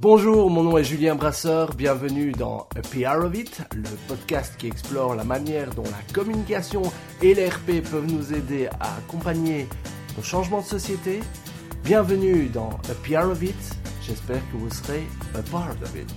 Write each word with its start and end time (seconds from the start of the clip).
Bonjour, 0.00 0.48
mon 0.48 0.62
nom 0.62 0.78
est 0.78 0.84
Julien 0.84 1.16
Brasseur, 1.16 1.74
bienvenue 1.74 2.30
dans 2.30 2.68
A 2.76 2.82
PR 2.82 3.24
of 3.24 3.36
It, 3.36 3.62
le 3.74 3.88
podcast 4.06 4.54
qui 4.56 4.68
explore 4.68 5.16
la 5.16 5.24
manière 5.24 5.74
dont 5.74 5.82
la 5.82 6.14
communication 6.14 6.82
et 7.20 7.34
l'RP 7.34 7.82
peuvent 7.82 8.06
nous 8.06 8.32
aider 8.32 8.68
à 8.78 8.98
accompagner 8.98 9.66
nos 10.16 10.22
changements 10.22 10.60
de 10.60 10.66
société. 10.66 11.18
Bienvenue 11.82 12.46
dans 12.46 12.68
A 12.68 12.94
PR 13.02 13.28
of 13.28 13.42
It, 13.42 13.56
j'espère 14.06 14.40
que 14.52 14.56
vous 14.56 14.70
serez 14.70 15.02
a 15.34 15.42
part 15.50 15.74
of 15.82 15.96
it. 15.96 16.14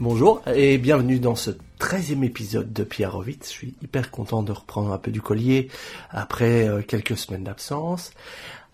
Bonjour 0.00 0.42
et 0.46 0.76
bienvenue 0.76 1.20
dans 1.20 1.36
ce 1.36 1.52
13e 1.80 2.22
épisode 2.22 2.70
de 2.70 2.84
PR 2.84 3.16
of 3.16 3.26
It. 3.28 3.44
Je 3.46 3.50
suis 3.50 3.74
hyper 3.80 4.10
content 4.10 4.42
de 4.42 4.52
reprendre 4.52 4.92
un 4.92 4.98
peu 4.98 5.10
du 5.10 5.22
collier 5.22 5.70
après 6.10 6.68
euh, 6.68 6.82
quelques 6.82 7.16
semaines 7.16 7.44
d'absence. 7.44 8.12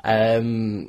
Euh, 0.05 0.85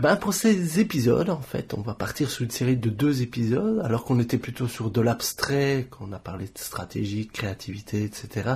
ben 0.00 0.16
pour 0.16 0.32
ces 0.32 0.78
épisodes, 0.78 1.28
en 1.28 1.40
fait, 1.40 1.74
on 1.74 1.80
va 1.80 1.94
partir 1.94 2.30
sur 2.30 2.44
une 2.44 2.50
série 2.50 2.76
de 2.76 2.88
deux 2.88 3.22
épisodes, 3.22 3.80
alors 3.84 4.04
qu'on 4.04 4.20
était 4.20 4.38
plutôt 4.38 4.68
sur 4.68 4.90
de 4.90 5.00
l'abstrait, 5.00 5.88
qu'on 5.90 6.12
a 6.12 6.18
parlé 6.18 6.44
de 6.44 6.58
stratégie, 6.58 7.26
de 7.26 7.32
créativité, 7.32 8.04
etc. 8.04 8.54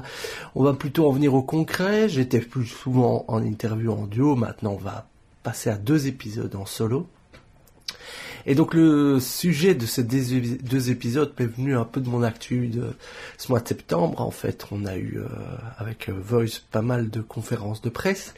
On 0.55 0.63
va 0.63 0.75
plutôt 0.75 1.09
en 1.09 1.13
venir 1.13 1.35
au 1.35 1.43
concret. 1.43 2.09
J'étais 2.09 2.41
plus 2.41 2.67
souvent 2.67 3.25
en 3.29 3.43
interview 3.43 3.93
en 3.93 4.07
duo, 4.07 4.37
maintenant 4.37 4.73
on 4.73 4.85
va 4.85 5.09
passer 5.43 5.71
à 5.71 5.77
deux 5.77 6.07
épisodes 6.07 6.55
en 6.55 6.67
solo. 6.67 7.09
Et 8.47 8.55
donc 8.55 8.75
le 8.75 9.21
sujet 9.21 9.75
de 9.75 9.87
ces 9.87 10.03
deux 10.03 10.91
épisodes 10.91 11.33
m'est 11.39 11.47
venu 11.47 11.77
un 11.77 11.85
peu 11.85 12.01
de 12.01 12.09
mon 12.09 12.23
actu 12.23 12.69
de 12.69 12.95
ce 13.39 13.51
mois 13.51 13.61
de 13.61 13.69
septembre. 13.69 14.21
En 14.21 14.31
fait, 14.31 14.67
on 14.71 14.85
a 14.85 14.97
eu 14.97 15.19
euh, 15.19 15.27
avec 15.79 16.09
euh, 16.09 16.13
Voice 16.13 16.61
pas 16.71 16.83
mal 16.83 17.11
de 17.11 17.21
conférences 17.21 17.83
de 17.83 17.89
presse, 17.89 18.35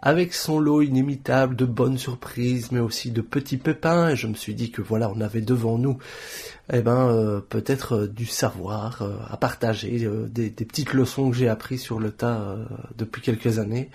avec 0.00 0.32
son 0.32 0.58
lot 0.58 0.82
inimitable 0.82 1.56
de 1.56 1.64
bonnes 1.64 1.98
surprises, 1.98 2.72
mais 2.72 2.80
aussi 2.80 3.10
de 3.10 3.20
petits 3.20 3.58
pépins. 3.58 4.10
Et 4.10 4.16
je 4.16 4.26
me 4.26 4.34
suis 4.34 4.54
dit 4.54 4.70
que 4.70 4.82
voilà, 4.82 5.10
on 5.14 5.20
avait 5.20 5.42
devant 5.42 5.78
nous, 5.78 5.98
eh 6.72 6.80
ben 6.80 7.08
euh, 7.08 7.40
peut-être 7.40 8.06
du 8.06 8.26
savoir 8.26 9.02
à 9.30 9.36
partager, 9.36 10.08
des, 10.28 10.50
des, 10.50 10.64
petites 10.64 10.92
leçons 10.92 11.30
que 11.30 11.36
j'ai 11.36 11.48
appris 11.48 11.78
sur 11.78 12.00
le 12.00 12.10
tas 12.10 12.56
depuis 12.96 13.22
quelques 13.22 13.58
années. 13.58 13.90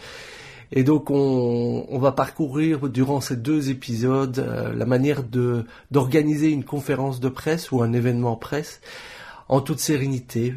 Et 0.71 0.83
donc 0.83 1.09
on, 1.11 1.85
on, 1.89 1.99
va 1.99 2.13
parcourir 2.13 2.87
durant 2.87 3.19
ces 3.19 3.35
deux 3.35 3.69
épisodes 3.69 4.39
euh, 4.39 4.73
la 4.73 4.85
manière 4.85 5.23
de 5.23 5.65
d'organiser 5.91 6.49
une 6.49 6.63
conférence 6.63 7.19
de 7.19 7.29
presse 7.29 7.71
ou 7.71 7.81
un 7.81 7.91
événement 7.91 8.37
presse 8.37 8.79
en 9.49 9.59
toute 9.59 9.79
sérénité, 9.79 10.53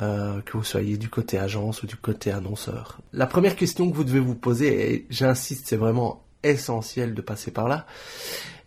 euh, 0.00 0.40
que 0.40 0.56
vous 0.56 0.64
soyez 0.64 0.96
du 0.96 1.10
côté 1.10 1.38
agence 1.38 1.82
ou 1.82 1.86
du 1.86 1.96
côté 1.96 2.30
annonceur. 2.30 2.98
La 3.12 3.26
première 3.26 3.56
question 3.56 3.90
que 3.90 3.94
vous 3.94 4.04
devez 4.04 4.20
vous 4.20 4.34
poser, 4.34 4.94
et 4.94 5.06
j'insiste, 5.10 5.66
c'est 5.66 5.76
vraiment 5.76 6.22
essentiel 6.42 7.14
de 7.14 7.20
passer 7.20 7.50
par 7.50 7.68
là, 7.68 7.84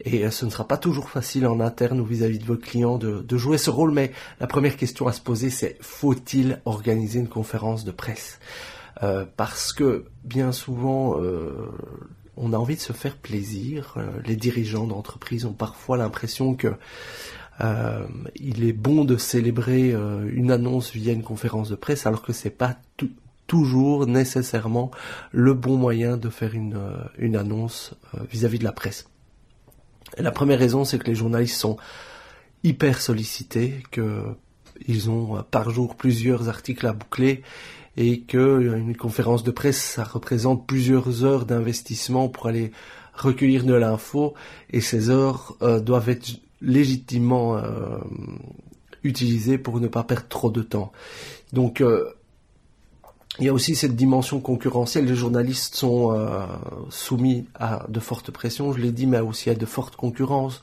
et 0.05 0.25
euh, 0.25 0.29
ce 0.29 0.45
ne 0.45 0.51
sera 0.51 0.67
pas 0.67 0.77
toujours 0.77 1.09
facile 1.09 1.47
en 1.47 1.59
interne 1.61 1.99
ou 1.99 2.05
vis-à-vis 2.05 2.37
-vis 2.37 2.41
de 2.41 2.45
vos 2.45 2.57
clients 2.57 2.99
de, 2.99 3.21
de 3.21 3.37
jouer 3.37 3.57
ce 3.57 3.71
rôle, 3.71 3.91
mais 3.91 4.11
la 4.39 4.45
première 4.45 4.77
question 4.77 5.07
à 5.07 5.13
se 5.13 5.21
poser, 5.21 5.49
c'est 5.49 5.77
faut-il 5.81 6.61
organiser 6.65 7.19
une 7.19 7.29
conférence 7.29 7.85
de 7.85 7.91
presse? 7.91 8.37
Euh, 9.03 9.25
parce 9.37 9.73
que 9.73 10.05
bien 10.23 10.51
souvent, 10.51 11.21
euh, 11.21 11.71
on 12.37 12.53
a 12.53 12.57
envie 12.57 12.75
de 12.75 12.81
se 12.81 12.93
faire 12.93 13.17
plaisir. 13.17 13.95
Euh, 13.97 14.09
les 14.25 14.35
dirigeants 14.35 14.87
d'entreprise 14.87 15.45
ont 15.45 15.53
parfois 15.53 15.97
l'impression 15.97 16.55
que 16.55 16.73
il 18.39 18.63
est 18.63 18.73
bon 18.73 19.05
de 19.05 19.17
célébrer 19.17 19.91
une 19.91 20.49
annonce 20.49 20.93
via 20.93 21.13
une 21.13 21.21
conférence 21.21 21.69
de 21.69 21.75
presse, 21.75 22.07
alors 22.07 22.23
que 22.23 22.33
c'est 22.33 22.49
pas 22.49 22.75
toujours 23.45 24.07
nécessairement 24.07 24.89
le 25.31 25.53
bon 25.53 25.77
moyen 25.77 26.17
de 26.17 26.29
faire 26.29 26.55
une, 26.55 27.35
annonce 27.35 27.93
vis-à-vis 28.31 28.57
-vis 28.57 28.59
de 28.61 28.63
la 28.63 28.71
presse. 28.71 29.09
La 30.17 30.31
première 30.31 30.57
raison, 30.57 30.85
c'est 30.85 30.97
que 30.97 31.05
les 31.05 31.13
journalistes 31.13 31.59
sont 31.59 31.77
hyper 32.63 32.99
sollicités, 32.99 33.83
que 33.91 34.23
ils 34.87 35.11
ont 35.11 35.43
par 35.43 35.69
jour 35.69 35.95
plusieurs 35.95 36.49
articles 36.49 36.87
à 36.87 36.93
boucler 36.93 37.43
et 37.97 38.21
que 38.21 38.37
euh, 38.37 38.77
une 38.77 38.95
conférence 38.95 39.43
de 39.43 39.51
presse, 39.51 39.81
ça 39.81 40.03
représente 40.03 40.65
plusieurs 40.65 41.23
heures 41.23 41.45
d'investissement 41.45 42.29
pour 42.29 42.47
aller 42.47 42.71
recueillir 43.13 43.65
de 43.65 43.73
l'info, 43.73 44.33
et 44.69 44.81
ces 44.81 45.09
heures 45.09 45.55
euh, 45.61 45.79
doivent 45.79 46.09
être 46.09 46.39
légitimement 46.61 47.57
euh, 47.57 47.97
utilisées 49.03 49.57
pour 49.57 49.79
ne 49.79 49.87
pas 49.87 50.03
perdre 50.03 50.27
trop 50.27 50.49
de 50.51 50.61
temps. 50.61 50.91
Donc 51.53 51.83
il 53.39 53.45
y 53.45 53.49
a 53.49 53.53
aussi 53.53 53.75
cette 53.75 53.95
dimension 53.95 54.39
concurrentielle. 54.39 55.05
Les 55.05 55.15
journalistes 55.15 55.75
sont 55.75 56.15
soumis 56.89 57.47
à 57.55 57.87
de 57.89 57.99
fortes 57.99 58.29
pressions, 58.29 58.73
je 58.73 58.79
l'ai 58.79 58.91
dit, 58.91 59.07
mais 59.07 59.19
aussi 59.19 59.49
à 59.49 59.55
de 59.55 59.65
fortes 59.65 59.95
concurrences. 59.95 60.61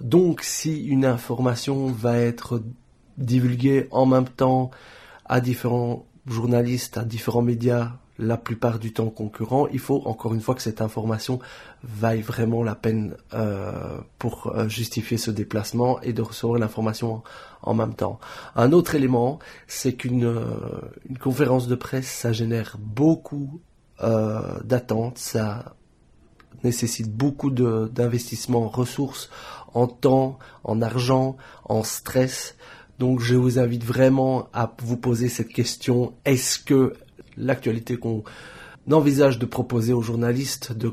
Donc 0.00 0.42
si 0.42 0.84
une 0.84 1.04
information 1.04 1.86
va 1.88 2.16
être 2.18 2.62
divulguée 3.18 3.88
en 3.90 4.06
même 4.06 4.28
temps 4.28 4.70
à 5.24 5.40
différents 5.40 6.06
journalistes 6.26 6.98
à 6.98 7.04
différents 7.04 7.42
médias, 7.42 7.92
la 8.18 8.36
plupart 8.36 8.78
du 8.78 8.92
temps 8.92 9.10
concurrents, 9.10 9.66
il 9.68 9.78
faut 9.78 10.02
encore 10.04 10.34
une 10.34 10.40
fois 10.40 10.54
que 10.54 10.62
cette 10.62 10.80
information 10.80 11.40
vaille 11.82 12.20
vraiment 12.20 12.62
la 12.62 12.74
peine 12.74 13.16
euh, 13.34 13.98
pour 14.18 14.48
euh, 14.48 14.68
justifier 14.68 15.16
ce 15.16 15.30
déplacement 15.30 16.00
et 16.02 16.12
de 16.12 16.22
recevoir 16.22 16.58
l'information 16.58 17.22
en, 17.62 17.74
même 17.74 17.94
temps. 17.94 18.20
Un 18.54 18.72
autre 18.72 18.94
élément, 18.94 19.38
c'est 19.66 19.94
qu'une 19.94 20.24
euh, 20.24 20.44
conférence 21.20 21.68
de 21.68 21.74
presse, 21.74 22.08
ça 22.08 22.32
génère 22.32 22.76
beaucoup 22.78 23.60
d'attentes, 24.64 25.18
ça 25.18 25.76
nécessite 26.64 27.08
beaucoup 27.08 27.52
d'investissement 27.52 28.64
en 28.64 28.68
ressources, 28.68 29.30
en 29.74 29.86
temps, 29.86 30.40
en 30.64 30.82
argent, 30.82 31.36
en 31.64 31.84
stress. 31.84 32.56
Donc 32.98 33.20
je 33.20 33.34
vous 33.34 33.58
invite 33.58 33.84
vraiment 33.84 34.48
à 34.52 34.74
vous 34.82 34.96
poser 34.96 35.28
cette 35.28 35.48
question, 35.48 36.14
est-ce 36.24 36.58
que 36.58 36.94
l'actualité 37.36 37.96
qu'on 37.96 38.24
envisage 38.90 39.38
de 39.38 39.46
proposer 39.46 39.92
aux 39.92 40.02
journalistes, 40.02 40.72
de, 40.72 40.88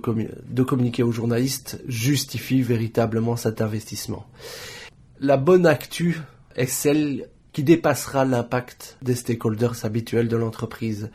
communiquer 0.64 1.04
aux 1.04 1.12
journalistes, 1.12 1.82
justifie 1.88 2.62
véritablement 2.62 3.36
cet 3.36 3.62
investissement? 3.62 4.26
La 5.20 5.38
bonne 5.38 5.66
actu 5.66 6.20
est 6.56 6.66
celle 6.66 7.28
qui 7.52 7.64
dépassera 7.64 8.26
l'impact 8.26 8.98
des 9.02 9.16
stakeholders 9.16 9.84
habituels 9.84 10.28
de 10.28 10.38
l'entreprise. 10.38 11.10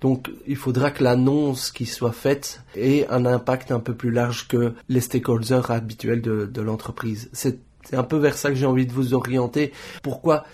Donc 0.00 0.30
il 0.46 0.56
faudra 0.56 0.90
que 0.90 1.04
l'annonce 1.04 1.70
qui 1.70 1.86
soit 1.86 2.12
faite 2.12 2.62
ait 2.74 3.06
un 3.08 3.24
impact 3.24 3.70
un 3.70 3.78
peu 3.78 3.94
plus 3.94 4.10
large 4.10 4.48
que 4.48 4.74
les 4.88 5.00
stakeholders 5.00 5.70
habituels 5.70 6.20
de, 6.20 6.60
l'entreprise. 6.60 7.30
C'est 7.84 7.96
un 7.96 8.02
peu 8.02 8.16
vers 8.16 8.36
ça 8.36 8.50
que 8.50 8.54
j'ai 8.54 8.66
envie 8.66 8.86
de 8.86 8.92
vous 8.92 9.14
orienter. 9.14 9.72
Pourquoi? 10.02 10.44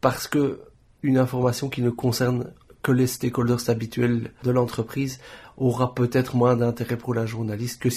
Parce 0.00 0.28
que 0.28 0.60
une 1.02 1.18
information 1.18 1.68
qui 1.68 1.82
ne 1.82 1.90
concerne 1.90 2.52
que 2.82 2.92
les 2.92 3.06
stakeholders 3.06 3.68
habituels 3.68 4.30
de 4.44 4.50
l'entreprise 4.50 5.18
aura 5.56 5.94
peut-être 5.94 6.36
moins 6.36 6.56
d'intérêt 6.56 6.96
pour 6.96 7.14
la 7.14 7.26
journaliste 7.26 7.82
que 7.82 7.88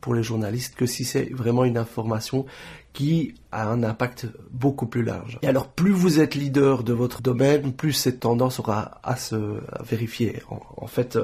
pour 0.00 0.14
les 0.14 0.22
journalistes 0.22 0.76
que 0.76 0.86
si 0.86 1.04
c'est 1.04 1.32
vraiment 1.32 1.64
une 1.64 1.76
information 1.76 2.46
qui 2.92 3.34
a 3.50 3.68
un 3.68 3.82
impact 3.82 4.28
beaucoup 4.52 4.86
plus 4.86 5.02
large. 5.02 5.38
Et 5.42 5.48
alors 5.48 5.68
plus 5.68 5.90
vous 5.90 6.20
êtes 6.20 6.36
leader 6.36 6.84
de 6.84 6.92
votre 6.92 7.22
domaine, 7.22 7.72
plus 7.72 7.92
cette 7.92 8.20
tendance 8.20 8.60
aura 8.60 9.00
à 9.02 9.16
se 9.16 9.58
vérifier. 9.84 10.42
en 10.76 10.86
fait, 10.86 11.18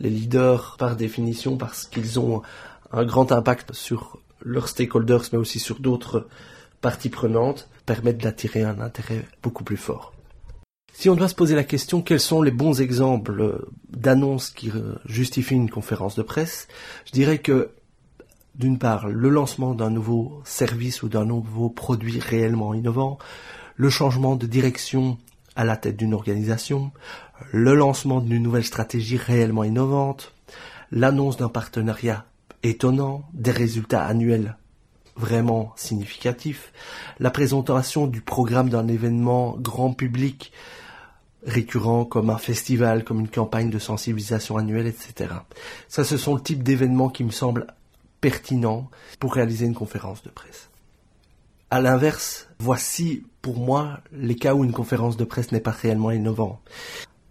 les 0.00 0.10
leaders 0.10 0.76
par 0.78 0.96
définition 0.96 1.56
parce 1.56 1.86
qu'ils 1.86 2.18
ont 2.18 2.42
un 2.92 3.04
grand 3.04 3.30
impact 3.32 3.72
sur 3.72 4.18
leurs 4.46 4.68
stakeholders, 4.68 5.24
mais 5.32 5.38
aussi 5.38 5.58
sur 5.58 5.80
d'autres 5.80 6.28
parties 6.80 7.10
prenantes, 7.10 7.68
permettent 7.84 8.22
d'attirer 8.22 8.62
un 8.62 8.80
intérêt 8.80 9.26
beaucoup 9.42 9.64
plus 9.64 9.76
fort. 9.76 10.14
Si 10.92 11.10
on 11.10 11.16
doit 11.16 11.28
se 11.28 11.34
poser 11.34 11.54
la 11.54 11.64
question 11.64 12.00
quels 12.00 12.20
sont 12.20 12.40
les 12.40 12.50
bons 12.50 12.80
exemples 12.80 13.66
d'annonces 13.90 14.50
qui 14.50 14.72
justifient 15.04 15.56
une 15.56 15.68
conférence 15.68 16.14
de 16.14 16.22
presse, 16.22 16.68
je 17.04 17.12
dirais 17.12 17.38
que 17.38 17.70
d'une 18.54 18.78
part 18.78 19.08
le 19.08 19.28
lancement 19.28 19.74
d'un 19.74 19.90
nouveau 19.90 20.40
service 20.44 21.02
ou 21.02 21.08
d'un 21.08 21.26
nouveau 21.26 21.68
produit 21.68 22.18
réellement 22.18 22.72
innovant, 22.72 23.18
le 23.74 23.90
changement 23.90 24.36
de 24.36 24.46
direction 24.46 25.18
à 25.54 25.64
la 25.64 25.76
tête 25.76 25.96
d'une 25.96 26.14
organisation, 26.14 26.92
le 27.52 27.74
lancement 27.74 28.20
d'une 28.20 28.42
nouvelle 28.42 28.64
stratégie 28.64 29.18
réellement 29.18 29.64
innovante, 29.64 30.32
l'annonce 30.90 31.36
d'un 31.36 31.48
partenariat 31.48 32.24
étonnant, 32.62 33.24
des 33.32 33.50
résultats 33.50 34.04
annuels 34.04 34.56
vraiment 35.16 35.72
significatifs, 35.76 36.72
la 37.18 37.30
présentation 37.30 38.06
du 38.06 38.20
programme 38.20 38.68
d'un 38.68 38.86
événement 38.86 39.56
grand 39.58 39.92
public 39.92 40.52
récurrent 41.46 42.04
comme 42.04 42.28
un 42.30 42.38
festival, 42.38 43.04
comme 43.04 43.20
une 43.20 43.28
campagne 43.28 43.70
de 43.70 43.78
sensibilisation 43.78 44.56
annuelle, 44.56 44.86
etc. 44.86 45.34
Ça, 45.88 46.04
ce 46.04 46.16
sont 46.16 46.34
le 46.34 46.42
type 46.42 46.62
d'événements 46.62 47.08
qui 47.08 47.24
me 47.24 47.30
semblent 47.30 47.68
pertinents 48.20 48.90
pour 49.20 49.34
réaliser 49.34 49.66
une 49.66 49.74
conférence 49.74 50.22
de 50.22 50.30
presse. 50.30 50.70
À 51.70 51.80
l'inverse, 51.80 52.48
voici 52.58 53.24
pour 53.42 53.58
moi 53.58 54.00
les 54.12 54.36
cas 54.36 54.54
où 54.54 54.64
une 54.64 54.72
conférence 54.72 55.16
de 55.16 55.24
presse 55.24 55.52
n'est 55.52 55.60
pas 55.60 55.70
réellement 55.70 56.10
innovant. 56.10 56.60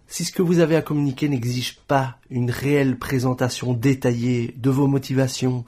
Si 0.08 0.24
ce 0.24 0.32
que 0.32 0.42
vous 0.42 0.60
avez 0.60 0.76
à 0.76 0.82
communiquer 0.82 1.28
n'exige 1.28 1.78
pas 1.88 2.18
une 2.30 2.50
réelle 2.50 2.98
présentation 2.98 3.72
détaillée 3.72 4.54
de 4.56 4.70
vos 4.70 4.86
motivations, 4.86 5.64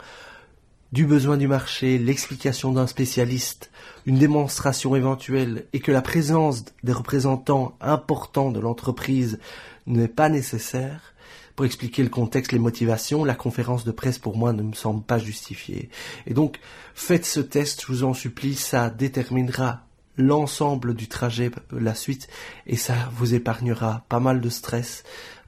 du 0.91 1.05
besoin 1.05 1.37
du 1.37 1.47
marché, 1.47 1.97
l'explication 1.97 2.71
d'un 2.71 2.87
spécialiste, 2.87 3.69
une 4.05 4.17
démonstration 4.17 4.95
éventuelle 4.95 5.65
et 5.73 5.81
que 5.81 5.91
la 5.91 6.01
présence 6.01 6.65
des 6.83 6.93
représentants 6.93 7.77
importants 7.81 8.51
de 8.51 8.59
l'entreprise 8.59 9.39
n'est 9.85 10.07
pas 10.07 10.29
nécessaire, 10.29 11.13
pour 11.55 11.65
expliquer 11.65 12.03
le 12.03 12.09
contexte, 12.09 12.53
les 12.53 12.59
motivations, 12.59 13.25
la 13.25 13.35
conférence 13.35 13.83
de 13.83 13.91
presse 13.91 14.17
pour 14.17 14.37
moi 14.37 14.53
ne 14.53 14.63
me 14.63 14.73
semble 14.73 15.03
pas 15.03 15.19
justifiée. 15.19 15.89
Et 16.25 16.33
donc, 16.33 16.57
faites 16.95 17.25
ce 17.25 17.41
test, 17.41 17.81
je 17.81 17.87
vous 17.87 18.05
en 18.05 18.13
supplie, 18.13 18.55
ça 18.55 18.89
déterminera 18.89 19.88
l'ensemble 20.19 20.93
du 20.93 21.07
trajet, 21.07 21.49
la 21.71 21.95
suite, 21.95 22.27
et 22.67 22.75
ça 22.75 22.95
vous 23.13 23.33
épargnera 23.33 24.03
pas 24.09 24.19
mal 24.19 24.41
de 24.41 24.49
stress, 24.49 25.03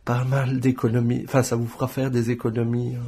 pas 0.06 0.24
mal 0.24 0.60
d'économies, 0.60 1.24
enfin 1.28 1.44
ça 1.44 1.56
vous 1.56 1.68
fera 1.68 1.88
faire 1.88 2.10
des 2.10 2.32
économies 2.32 2.96
euh, 2.96 3.00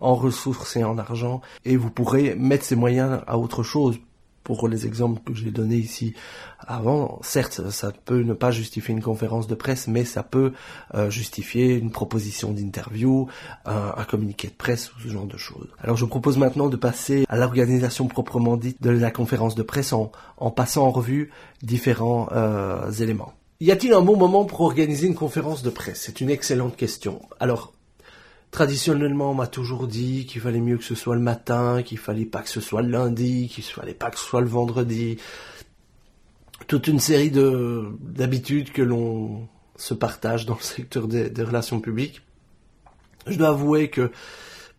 en 0.00 0.14
ressources 0.14 0.76
et 0.76 0.84
en 0.84 0.98
argent, 0.98 1.40
et 1.64 1.76
vous 1.76 1.90
pourrez 1.90 2.34
mettre 2.34 2.64
ces 2.64 2.76
moyens 2.76 3.22
à 3.26 3.38
autre 3.38 3.62
chose 3.62 3.98
pour 4.44 4.68
les 4.68 4.86
exemples 4.86 5.20
que 5.24 5.34
j'ai 5.34 5.50
donnés 5.50 5.76
ici 5.76 6.14
avant, 6.60 7.18
certes, 7.22 7.70
ça 7.70 7.92
peut 8.04 8.22
ne 8.22 8.34
pas 8.34 8.50
justifier 8.50 8.94
une 8.94 9.02
conférence 9.02 9.46
de 9.46 9.54
presse, 9.54 9.88
mais 9.88 10.04
ça 10.04 10.22
peut 10.22 10.52
euh, 10.94 11.10
justifier 11.10 11.74
une 11.74 11.90
proposition 11.90 12.52
d'interview, 12.52 13.28
un, 13.64 13.94
un, 13.96 14.04
communiqué 14.04 14.48
de 14.48 14.52
presse 14.54 14.92
ou 14.94 15.00
ce 15.00 15.08
genre 15.08 15.26
de 15.26 15.36
choses. 15.36 15.68
Alors 15.78 15.96
je 15.96 16.04
propose 16.04 16.38
maintenant 16.38 16.68
de 16.68 16.76
passer 16.76 17.24
à 17.28 17.36
l'organisation 17.36 18.06
proprement 18.06 18.56
dite 18.56 18.82
de 18.82 18.90
la 18.90 19.10
conférence 19.10 19.54
de 19.54 19.62
presse 19.62 19.92
en, 19.92 20.12
en 20.36 20.50
passant 20.50 20.86
en 20.86 20.90
revue 20.90 21.30
différents 21.62 22.28
euh, 22.32 22.90
éléments. 22.92 23.32
Y 23.60 23.70
a-t-il 23.70 23.92
un 23.92 24.02
bon 24.02 24.16
moment 24.16 24.44
pour 24.44 24.62
organiser 24.62 25.06
une 25.06 25.14
conférence 25.14 25.62
de 25.62 25.70
presse? 25.70 26.02
C'est 26.02 26.20
une 26.20 26.30
excellente 26.30 26.76
question. 26.76 27.22
Alors, 27.38 27.72
Traditionnellement, 28.52 29.30
on 29.30 29.34
m'a 29.34 29.46
toujours 29.46 29.88
dit 29.88 30.26
qu'il 30.26 30.42
fallait 30.42 30.60
mieux 30.60 30.76
que 30.76 30.84
ce 30.84 30.94
soit 30.94 31.14
le 31.14 31.22
matin, 31.22 31.82
qu'il 31.82 31.96
fallait 31.96 32.26
pas 32.26 32.42
que 32.42 32.50
ce 32.50 32.60
soit 32.60 32.82
le 32.82 32.90
lundi, 32.90 33.48
qu'il 33.48 33.64
fallait 33.64 33.94
pas 33.94 34.10
que 34.10 34.18
ce 34.18 34.26
soit 34.26 34.42
le 34.42 34.46
vendredi. 34.46 35.16
Toute 36.66 36.86
une 36.86 37.00
série 37.00 37.30
de 37.30 37.88
d'habitudes 38.00 38.70
que 38.70 38.82
l'on 38.82 39.48
se 39.76 39.94
partage 39.94 40.44
dans 40.44 40.56
le 40.56 40.60
secteur 40.60 41.08
des, 41.08 41.30
des 41.30 41.42
relations 41.42 41.80
publiques. 41.80 42.20
Je 43.26 43.38
dois 43.38 43.48
avouer 43.48 43.88
que 43.88 44.12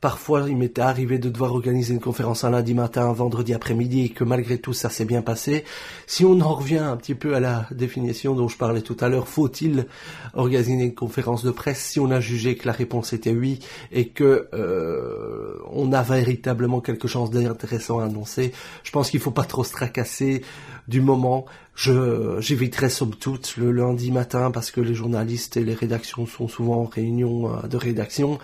Parfois, 0.03 0.50
il 0.50 0.57
m'était 0.57 0.81
arrivé 0.81 1.17
de 1.17 1.29
devoir 1.29 1.53
organiser 1.53 1.94
une 1.94 2.01
conférence 2.01 2.44
un 2.44 2.50
lundi 2.50 2.73
matin, 2.73 3.05
un 3.07 3.13
vendredi 3.13 3.53
après-midi, 3.53 4.03
et 4.03 4.09
que 4.09 4.25
malgré 4.25 4.57
tout, 4.57 4.73
ça 4.73 4.89
s'est 4.89 5.05
bien 5.05 5.21
passé. 5.21 5.63
Si 6.07 6.25
on 6.25 6.41
en 6.41 6.55
revient 6.55 6.79
un 6.79 6.97
petit 6.97 7.15
peu 7.15 7.35
à 7.35 7.39
la 7.39 7.67
définition 7.71 8.35
dont 8.35 8.50
je 8.50 8.57
parlais 8.57 8.81
tout 8.81 8.97
à 9.00 9.07
l'heure, 9.07 9.29
faut-il 9.29 9.85
organiser 10.33 10.73
une 10.73 10.94
conférence 10.94 11.41
de 11.45 11.51
presse 11.51 11.81
Si 11.81 12.01
on 12.01 12.11
a 12.11 12.19
jugé 12.19 12.57
que 12.57 12.67
la 12.67 12.73
réponse 12.73 13.13
était 13.13 13.31
oui 13.31 13.59
et 13.94 14.09
que 14.09 14.50
euh, 14.53 15.55
on 15.71 15.94
a 15.94 16.01
véritablement 16.01 16.81
quelque 16.81 17.07
chose 17.07 17.31
d'intéressant 17.31 17.99
à 17.99 18.03
annoncer, 18.03 18.51
je 18.83 18.91
pense 18.91 19.09
qu'il 19.09 19.21
faut 19.21 19.31
pas 19.31 19.45
trop 19.45 19.63
se 19.63 19.71
tracasser 19.71 20.41
du 20.89 20.99
moment. 20.99 21.45
Je 21.75 22.41
j'éviterai 22.41 22.89
somme 22.89 23.15
toute 23.15 23.56
le 23.56 23.71
lundi 23.71 24.11
matin 24.11 24.51
parce 24.51 24.69
que 24.69 24.81
les 24.81 24.94
journalistes 24.94 25.56
et 25.56 25.63
les 25.63 25.73
rédactions 25.73 26.25
sont 26.25 26.49
souvent 26.49 26.81
en 26.81 26.85
réunion 26.88 27.56
euh, 27.56 27.67
de 27.67 27.77
rédaction. 27.77 28.38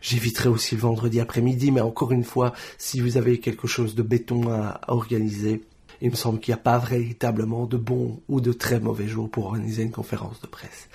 J'éviterai 0.00 0.48
aussi 0.48 0.74
le 0.74 0.80
vendredi 0.80 1.20
après-midi, 1.20 1.70
mais 1.70 1.80
encore 1.80 2.12
une 2.12 2.24
fois, 2.24 2.52
si 2.78 3.00
vous 3.00 3.16
avez 3.16 3.38
quelque 3.38 3.66
chose 3.66 3.94
de 3.94 4.02
béton 4.02 4.50
à, 4.50 4.80
organiser, 4.88 5.62
il 6.00 6.10
me 6.10 6.16
semble 6.16 6.40
qu'il 6.40 6.52
n'y 6.52 6.60
a 6.60 6.62
pas 6.62 6.78
véritablement 6.78 7.66
de 7.66 7.76
bon 7.76 8.20
ou 8.28 8.40
de 8.40 8.52
très 8.52 8.80
mauvais 8.80 9.08
jours 9.08 9.30
pour 9.30 9.46
organiser 9.46 9.82
une 9.82 9.90
conférence 9.90 10.40
de 10.40 10.46
presse. 10.46 10.88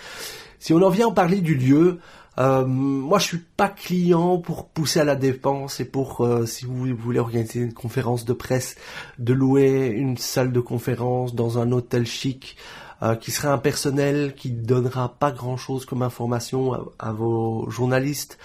Si 0.59 0.73
on 0.73 0.81
en 0.81 0.89
vient 0.89 1.09
à 1.09 1.13
parler 1.13 1.41
du 1.41 1.53
lieu, 1.53 1.99
euh, 2.39 2.65
moi 2.65 3.19
je 3.19 3.25
suis 3.25 3.37
pas 3.37 3.69
client 3.69 4.39
pour 4.39 4.67
pousser 4.67 4.99
à 4.99 5.03
la 5.03 5.15
dépense 5.15 5.79
et 5.79 5.85
pour 5.85 6.21
euh, 6.21 6.45
si 6.45 6.65
vous 6.65 6.95
voulez 6.95 7.19
organiser 7.19 7.59
une 7.59 7.73
conférence 7.73 8.25
de 8.25 8.33
presse, 8.33 8.75
de 9.19 9.33
louer 9.33 9.87
une 9.87 10.17
salle 10.17 10.51
de 10.51 10.59
conférence 10.59 11.35
dans 11.35 11.59
un 11.59 11.71
hôtel 11.71 12.05
chic 12.05 12.57
euh, 13.03 13.15
qui 13.15 13.31
sera 13.31 13.53
un 13.53 13.57
personnel 13.57 14.33
qui 14.35 14.49
donnera 14.49 15.09
pas 15.09 15.31
grand 15.31 15.57
chose 15.57 15.85
comme 15.85 16.01
information 16.01 16.91
à 16.97 17.11
vos 17.11 17.69
journalistes, 17.69 18.37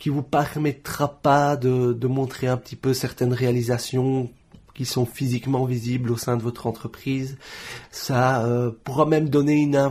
qui 0.00 0.08
vous 0.08 0.22
permettra 0.22 1.08
pas 1.08 1.56
de, 1.56 1.92
de 1.92 2.06
montrer 2.08 2.48
un 2.48 2.56
petit 2.56 2.74
peu 2.74 2.92
certaines 2.94 3.34
réalisations 3.34 4.30
qui 4.74 4.86
sont 4.86 5.04
physiquement 5.04 5.66
visibles 5.66 6.10
au 6.10 6.16
sein 6.16 6.38
de 6.38 6.42
votre 6.42 6.66
entreprise. 6.66 7.36
Ça 7.90 8.46
euh, 8.46 8.70
pourra 8.82 9.04
même 9.04 9.28
donner 9.28 9.56
une, 9.56 9.90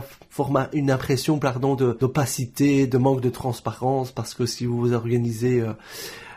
une 0.72 0.90
impression 0.90 1.38
pardon, 1.38 1.76
d'opacité, 1.76 2.88
de, 2.88 2.98
manque 2.98 3.20
de 3.20 3.30
transparence, 3.30 4.10
parce 4.10 4.34
que 4.34 4.46
si 4.46 4.66
vous 4.66 4.92
organisez 4.92 5.60
euh, 5.60 5.74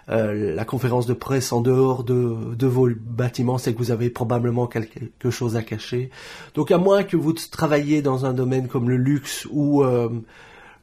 euh, 0.10 0.54
la 0.54 0.66
conférence 0.66 1.08
de 1.08 1.16
presse 1.16 1.52
en 1.52 1.62
dehors 1.62 2.04
de, 2.04 2.54
de 2.54 2.68
vos 2.68 2.90
bâtiments, 2.96 3.58
c'est 3.58 3.74
que 3.74 3.80
vous 3.80 3.90
avez 3.90 4.12
probablement 4.12 4.68
quelque 4.68 5.32
chose 5.32 5.56
à 5.56 5.64
cacher. 5.64 6.12
Donc 6.54 6.70
à 6.70 6.78
moins 6.78 7.04
que 7.04 7.18
vous 7.18 7.34
travailliez 7.34 8.04
dans 8.04 8.28
un 8.28 8.34
domaine 8.34 8.68
comme 8.68 8.88
le 8.88 8.98
luxe 8.98 9.48
ou 9.50 9.84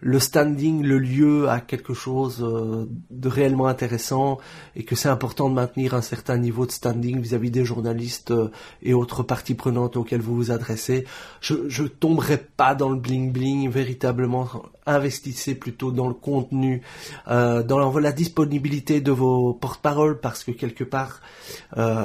le 0.00 0.18
standing, 0.18 0.82
le 0.82 0.98
lieu 0.98 1.48
a 1.48 1.60
quelque 1.60 1.94
chose 1.94 2.42
euh, 2.42 2.86
de 3.10 3.28
réellement 3.28 3.66
intéressant 3.66 4.38
et 4.74 4.84
que 4.84 4.96
c'est 4.96 5.08
important 5.08 5.48
de 5.48 5.54
maintenir 5.54 5.94
un 5.94 6.00
certain 6.00 6.38
niveau 6.38 6.66
de 6.66 6.72
standing 6.72 7.20
vis-à-vis 7.20 7.50
des 7.50 7.64
journalistes 7.64 8.30
euh, 8.30 8.50
et 8.82 8.94
autres 8.94 9.22
parties 9.22 9.54
prenantes 9.54 9.96
auxquelles 9.96 10.22
vous 10.22 10.34
vous 10.34 10.50
adressez. 10.50 11.04
Je, 11.40 11.68
je 11.68 11.84
tomberai 11.84 12.38
pas 12.38 12.74
dans 12.74 12.88
le 12.88 12.96
bling 12.98 13.32
bling, 13.32 13.68
véritablement 13.70 14.48
investissez 14.86 15.54
plutôt 15.54 15.90
dans 15.92 16.08
le 16.08 16.14
contenu, 16.14 16.82
euh, 17.28 17.62
dans 17.62 17.98
la, 17.98 18.12
disponibilité 18.12 19.00
de 19.00 19.12
vos 19.12 19.52
porte-paroles 19.54 20.20
parce 20.20 20.44
que 20.44 20.50
quelque 20.50 20.84
part 20.84 21.20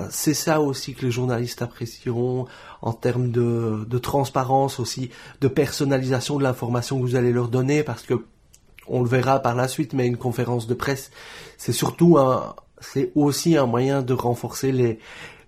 c'est 0.10 0.34
ça 0.34 0.62
aussi 0.62 0.94
que 0.94 1.06
les 1.06 1.12
journalistes 1.12 1.62
apprécieront 1.62 2.46
en 2.82 2.94
termes 2.94 3.32
de, 3.32 3.86
de 3.88 3.98
transparence 3.98 4.80
aussi, 4.80 5.10
de 5.42 5.48
personnalisation 5.48 6.38
de 6.38 6.44
l'information 6.44 6.98
que 6.98 7.04
vous 7.04 7.16
allez 7.16 7.32
leur 7.32 7.48
donner, 7.48 7.84
parce 7.84 8.04
que 8.04 8.26
on 8.88 9.02
le 9.02 9.10
verra 9.10 9.40
par 9.40 9.56
la 9.56 9.68
suite, 9.68 9.94
mais 9.94 10.08
une 10.08 10.18
conférence 10.18 10.68
de 10.68 10.74
presse, 10.74 11.12
c'est 11.58 11.72
surtout 11.72 12.18
un, 12.18 12.56
c'est 12.80 13.12
aussi 13.16 13.58
un 13.58 13.66
moyen 13.66 14.02
de 14.02 14.14
renforcer 14.14 14.72
les, 14.72 15.00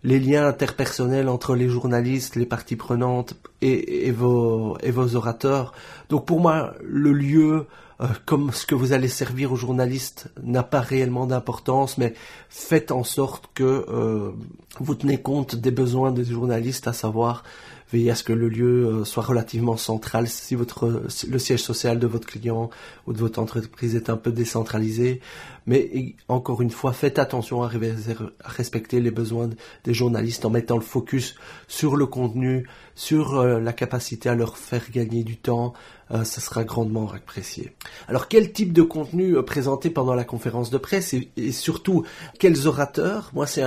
les 0.07 0.21
liens 0.21 0.47
interpersonnels 0.47 1.27
entre 1.27 1.53
les 1.53 1.67
journalistes, 1.67 2.37
les 2.37 2.45
parties 2.45 2.77
prenantes 2.77 3.33
et, 3.61 4.09
vos 4.11 4.77
orateurs. 5.15 5.73
Donc 6.07 6.25
pour 6.25 6.39
moi, 6.39 6.75
le 6.81 7.11
lieu, 7.11 7.65
euh, 7.99 8.05
comme 8.25 8.53
ce 8.53 8.65
que 8.65 8.73
vous 8.73 8.93
allez 8.93 9.09
servir 9.09 9.51
aux 9.51 9.57
journalistes 9.57 10.29
n'a 10.41 10.63
pas 10.63 10.79
réellement 10.79 11.25
d'importance, 11.25 11.97
mais 11.97 12.13
faites 12.47 12.93
en 12.93 13.03
sorte 13.03 13.49
que 13.53 13.85
euh, 13.89 14.31
vous 14.79 14.95
tenez 14.95 15.21
compte 15.21 15.57
des 15.57 15.71
besoins 15.71 16.13
des 16.13 16.23
journalistes, 16.23 16.87
à 16.87 16.93
savoir 16.93 17.43
veillez 17.91 18.11
à 18.11 18.15
ce 18.15 18.23
que 18.23 18.33
le 18.33 18.49
lieu 18.49 18.85
euh, 18.85 19.05
soit 19.05 19.23
relativement 19.23 19.77
central. 19.77 20.27
Si 20.27 20.55
votre 20.55 21.03
le 21.27 21.39
siège 21.39 21.61
social 21.61 21.99
de 21.99 22.07
votre 22.07 22.27
client 22.27 22.69
ou 23.05 23.13
de 23.13 23.17
votre 23.17 23.39
entreprise 23.39 23.95
est 23.95 24.09
un 24.09 24.17
peu 24.17 24.31
décentralisé, 24.31 25.21
mais 25.65 26.15
encore 26.27 26.61
une 26.61 26.69
fois, 26.69 26.93
faites 26.93 27.19
attention 27.19 27.63
à, 27.63 27.69
respecter 28.45 29.01
les 29.01 29.11
besoins 29.11 29.49
des 29.83 29.93
journalistes 29.93 30.45
en 30.45 30.49
mettant 30.49 30.75
le 30.75 30.81
focus 30.81 31.35
sur 31.67 31.95
le 31.95 32.05
contenu, 32.05 32.67
sur 32.95 33.43
la 33.43 33.73
capacité 33.73 34.29
à 34.29 34.35
leur 34.35 34.57
faire 34.57 34.89
gagner 34.91 35.23
du 35.23 35.35
temps, 35.35 35.73
euh, 36.11 36.23
ça 36.23 36.39
sera 36.39 36.63
grandement 36.63 37.11
apprécié. 37.11 37.73
Alors 38.07 38.29
quel 38.29 38.53
type 38.53 38.71
de 38.71 38.81
contenu 38.81 39.35
euh, 39.35 39.41
présenter 39.41 39.89
pendant 39.89 40.15
la 40.15 40.23
conférence 40.23 40.69
de 40.69 40.77
presse 40.77 41.13
et, 41.13 41.51
surtout 41.51 42.05
quels 42.39 42.65
orateurs? 42.65 43.29
Moi 43.33 43.45
c'est 43.45 43.63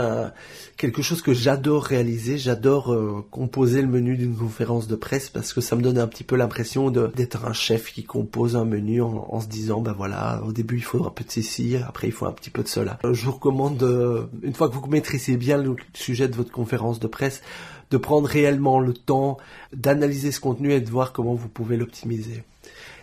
quelque 0.79 1.03
chose 1.03 1.21
que 1.21 1.35
j'adore 1.35 1.85
réaliser, 1.85 2.39
j'adore 2.39 2.95
euh, 2.95 3.27
composer 3.31 3.83
le 3.83 3.89
menu 3.89 4.10
d'une 4.17 4.37
conférence 4.37 4.87
de 4.87 4.97
presse 4.97 5.29
parce 5.29 5.53
que 5.53 5.61
ça 5.61 5.77
me 5.77 5.83
donne 5.83 5.99
un 5.99 6.07
petit 6.07 6.25
peu 6.25 6.37
l'impression 6.37 6.91
d'être 6.91 7.45
un 7.45 7.53
chef 7.53 7.93
qui 7.93 8.05
compose 8.05 8.57
un 8.57 8.65
menu 8.65 9.03
en, 9.03 9.41
se 9.41 9.49
disant 9.49 9.81
ben 9.81 9.93
voilà 9.93 10.43
au 10.45 10.53
début 10.53 10.77
il 10.77 10.85
faut 10.85 11.05
un 11.05 11.11
peu 11.11 11.25
de 11.25 11.31
ceci, 11.31 11.77
après 11.77 12.09
il 12.09 12.13
faut 12.13 12.27
un 12.27 12.33
petit 12.33 12.51
peu 12.51 12.63
de 12.63 12.69
cela. 12.69 12.99
Je 13.11 13.25
vous 13.25 13.33
recommande 13.33 14.29
une 14.43 14.55
fois 14.55 14.69
que 14.69 14.75
vous 14.75 14.87
maîtrisez 14.87 15.37
bien 15.37 15.59
le 15.59 15.77
sujet 15.95 16.29
de 16.29 16.35
votre 16.35 16.53
conférence 16.53 17.01
de 17.01 17.07
presse 17.07 17.43
de 17.91 17.97
prendre 17.97 18.29
réellement 18.29 18.81
le 18.81 18.95
temps 18.95 19.39
d'analyser 19.73 20.33
ce 20.33 20.41
contenu 20.41 20.73
et 20.73 20.81
de 20.81 20.91
voir 20.91 21.13
comment 21.13 21.35
vous 21.35 21.49
pouvez 21.49 21.77
l'optimiser. 21.77 22.45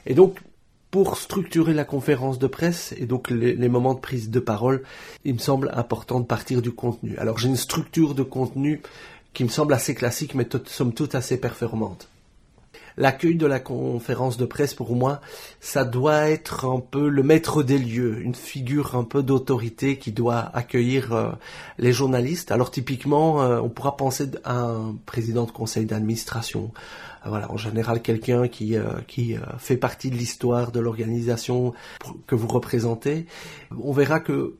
Et 0.05 0.13
donc, 0.13 0.39
pour 0.91 1.17
structurer 1.17 1.73
la 1.73 1.83
conférence 1.83 2.39
de 2.39 2.47
presse 2.47 2.93
et 2.97 3.05
donc 3.05 3.29
les, 3.29 3.69
moments 3.69 3.93
de 3.93 3.99
prise 3.99 4.29
de 4.29 4.39
parole, 4.39 4.83
il 5.25 5.33
me 5.33 5.39
semble 5.39 5.69
important 5.73 6.21
de 6.21 6.25
partir 6.25 6.61
du 6.61 6.71
contenu. 6.71 7.17
Alors 7.17 7.37
j'ai 7.37 7.49
une 7.49 7.57
structure 7.57 8.15
de 8.15 8.23
contenu 8.23 8.81
qui 9.37 9.43
me 9.43 9.49
semble 9.49 9.75
assez 9.75 9.93
classique 9.93 10.33
mais 10.33 10.47
somme 10.65 10.95
toute 10.95 11.13
assez 11.13 11.39
performante 11.39 12.09
l'accueil 12.97 13.35
de 13.35 13.45
la 13.45 13.59
conférence 13.59 14.37
de 14.37 14.45
presse, 14.45 14.73
pour 14.73 14.95
moi, 14.95 15.21
ça 15.61 15.85
doit 15.85 16.29
être 16.29 16.65
un 16.65 16.79
peu 16.79 17.07
le 17.07 17.21
maître 17.21 17.61
des 17.61 17.77
lieux, 17.77 18.19
une 18.21 18.33
figure 18.33 18.95
un 18.95 19.03
peu 19.03 19.21
d'autorité 19.21 19.97
qui 19.99 20.11
doit 20.11 20.49
accueillir 20.55 21.13
euh, 21.13 21.31
les 21.77 21.93
journalistes. 21.93 22.51
Alors 22.51 22.71
typiquement, 22.71 23.43
euh, 23.43 23.59
on 23.59 23.69
pourra 23.69 23.95
penser 23.95 24.31
à 24.43 24.61
un 24.61 24.95
président 25.05 25.43
de 25.45 25.51
conseil 25.51 25.85
d'administration. 25.85 26.71
Euh, 27.25 27.29
voilà, 27.29 27.51
en 27.51 27.57
général 27.57 28.01
quelqu'un 28.01 28.47
qui 28.47 28.75
qui 29.07 29.35
fait 29.59 29.77
partie 29.77 30.09
de 30.09 30.15
l'histoire 30.15 30.71
de 30.71 30.79
l'organisation 30.79 31.73
que 32.25 32.33
vous 32.33 32.47
représentez. 32.47 33.27
On 33.79 33.91
verra 33.91 34.19
que 34.19 34.55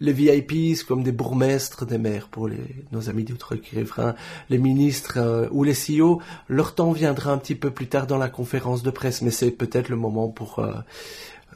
les 0.00 0.12
VIPs 0.12 0.84
comme 0.86 1.02
des 1.02 1.12
bourgmestres, 1.12 1.86
des 1.86 1.98
maires 1.98 2.28
pour 2.28 2.48
les, 2.48 2.84
nos 2.92 3.08
amis 3.08 3.24
d'outre-Riverain, 3.24 4.14
les 4.50 4.58
ministres 4.58 5.18
euh, 5.18 5.48
ou 5.50 5.64
les 5.64 5.74
CEO, 5.74 6.20
leur 6.48 6.74
temps 6.74 6.92
viendra 6.92 7.32
un 7.32 7.38
petit 7.38 7.54
peu 7.54 7.70
plus 7.70 7.86
tard 7.86 8.06
dans 8.06 8.18
la 8.18 8.28
conférence 8.28 8.82
de 8.82 8.90
presse, 8.90 9.22
mais 9.22 9.30
c'est 9.30 9.50
peut-être 9.50 9.88
le 9.88 9.96
moment 9.96 10.28
pour 10.28 10.58
euh, 10.58 10.72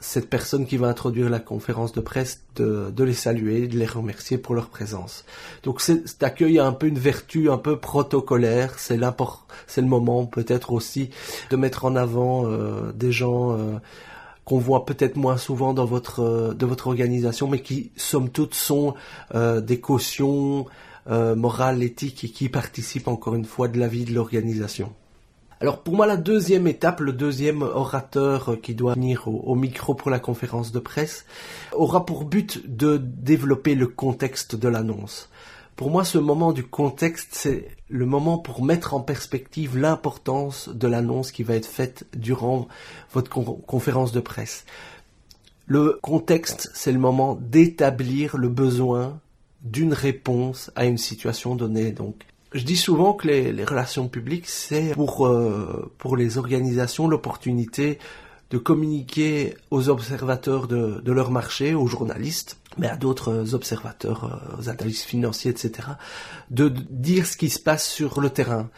cette 0.00 0.30
personne 0.30 0.66
qui 0.66 0.78
va 0.78 0.88
introduire 0.88 1.28
la 1.28 1.40
conférence 1.40 1.92
de 1.92 2.00
presse 2.00 2.42
de, 2.56 3.04
les 3.04 3.12
saluer, 3.12 3.68
de 3.68 3.78
les 3.78 3.87
remercier 3.87 4.38
pour 4.38 4.54
leur 4.54 4.68
présence. 4.68 5.25
Donc 5.62 5.80
cet 5.80 6.23
accueil 6.23 6.59
a 6.59 6.66
un 6.66 6.73
peu 6.73 6.87
une 6.87 6.99
vertu 6.99 7.50
un 7.50 7.59
peu 7.59 7.78
protocolaire, 7.78 8.78
c'est 8.78 8.99
c'est 9.66 9.80
le 9.80 9.87
moment 9.87 10.26
peut-être 10.26 10.73
aussi 10.73 11.11
de 11.50 11.56
mettre 11.56 11.85
en 11.85 11.97
avant 11.97 12.47
euh, 12.47 12.92
des 12.92 13.12
gens 13.12 13.56
qu'on 14.50 14.59
voit 14.59 14.85
peut-être 14.85 15.14
moins 15.14 15.37
souvent 15.37 15.75
dans 15.75 15.85
votre 15.85 16.25
euh, 16.25 16.54
de 16.54 16.66
votre 16.66 16.88
organisation, 16.88 17.47
mais 17.47 17.62
qui 17.62 17.92
somme 17.95 18.30
toute 18.30 18.54
sont 18.54 18.95
euh, 19.37 19.61
des 19.61 19.78
cautions 19.78 20.66
euh, 21.09 21.37
morales, 21.37 21.85
éthiques 21.85 22.25
et 22.25 22.30
qui 22.30 22.49
participent 22.49 23.07
encore 23.07 23.37
une 23.37 23.45
fois 23.45 23.69
de 23.69 23.78
la 23.78 23.87
vie 23.87 24.04
de 24.04 24.12
l'organisation. 24.12 24.92
Alors 25.61 25.85
pour 25.85 25.95
moi 25.95 26.04
la 26.04 26.16
deuxième 26.16 26.66
étape, 26.66 26.99
le 26.99 27.12
deuxième 27.12 27.62
orateur 27.62 28.57
qui 28.61 28.75
doit 28.75 28.95
venir 28.95 29.28
au, 29.28 29.54
micro 29.54 29.95
pour 29.95 30.11
la 30.11 30.19
conférence 30.19 30.73
de 30.73 30.80
presse, 30.80 31.26
aura 31.73 32.04
pour 32.04 32.25
but 32.25 32.61
de 32.66 32.97
développer 32.97 33.76
le 33.76 33.87
contexte 33.87 34.57
de 34.57 34.66
l'annonce. 34.66 35.28
Pour 35.77 35.91
moi, 35.91 36.05
ce 36.05 36.19
moment 36.19 36.53
du 36.53 36.65
contexte, 36.65 37.29
c'est 37.33 37.69
le 37.89 38.07
moment 38.07 38.39
pour 38.39 38.62
mettre 38.62 38.95
en 38.95 39.00
perspective 39.00 39.79
l'importance 39.79 40.69
de 40.69 40.87
l'annonce 40.87 41.33
qui 41.33 41.43
va 41.43 41.55
être 41.55 41.67
faite 41.67 42.07
durant 42.15 42.69
votre 43.12 43.31
conférence 43.31 44.12
de 44.12 44.21
presse. 44.21 44.65
Le 45.67 45.99
contexte, 46.03 46.71
c'est 46.75 46.93
le 46.93 46.99
moment 46.99 47.39
d'établir 47.41 48.37
le 48.37 48.49
besoin 48.49 49.21
d'une 49.62 49.93
réponse 49.93 50.71
à 50.75 50.85
une 50.85 50.99
situation 50.99 51.55
donnée. 51.55 51.93
Donc, 51.93 52.25
je 52.53 52.65
dis 52.65 52.77
souvent 52.77 53.12
que 53.12 53.29
les, 53.29 53.65
relations 53.65 54.09
publiques, 54.09 54.49
c'est 54.49 54.93
pour, 54.95 55.27
euh, 55.27 55.93
pour 55.99 56.17
les 56.17 56.39
organisations 56.39 57.07
l'opportunité 57.07 57.99
de 58.50 58.59
communiquer 58.59 59.57
aux 59.71 59.88
observateurs 59.88 60.66
de, 60.66 61.12
leur 61.12 61.30
marché, 61.30 61.75
aux 61.75 61.87
journalistes, 61.87 62.59
mais 62.78 62.88
à 62.88 62.97
d'autres 62.97 63.54
observateurs, 63.54 64.25
euh, 64.25 64.61
aux 64.61 64.69
analystes 64.69 65.04
financiers, 65.04 65.50
etc., 65.50 65.88
de 66.50 66.69
dire 66.69 67.26
ce 67.26 67.37
qui 67.37 67.49
se 67.49 67.61
passe 67.61 67.88
sur 67.88 68.21
le 68.21 68.30
terrain 68.30 68.69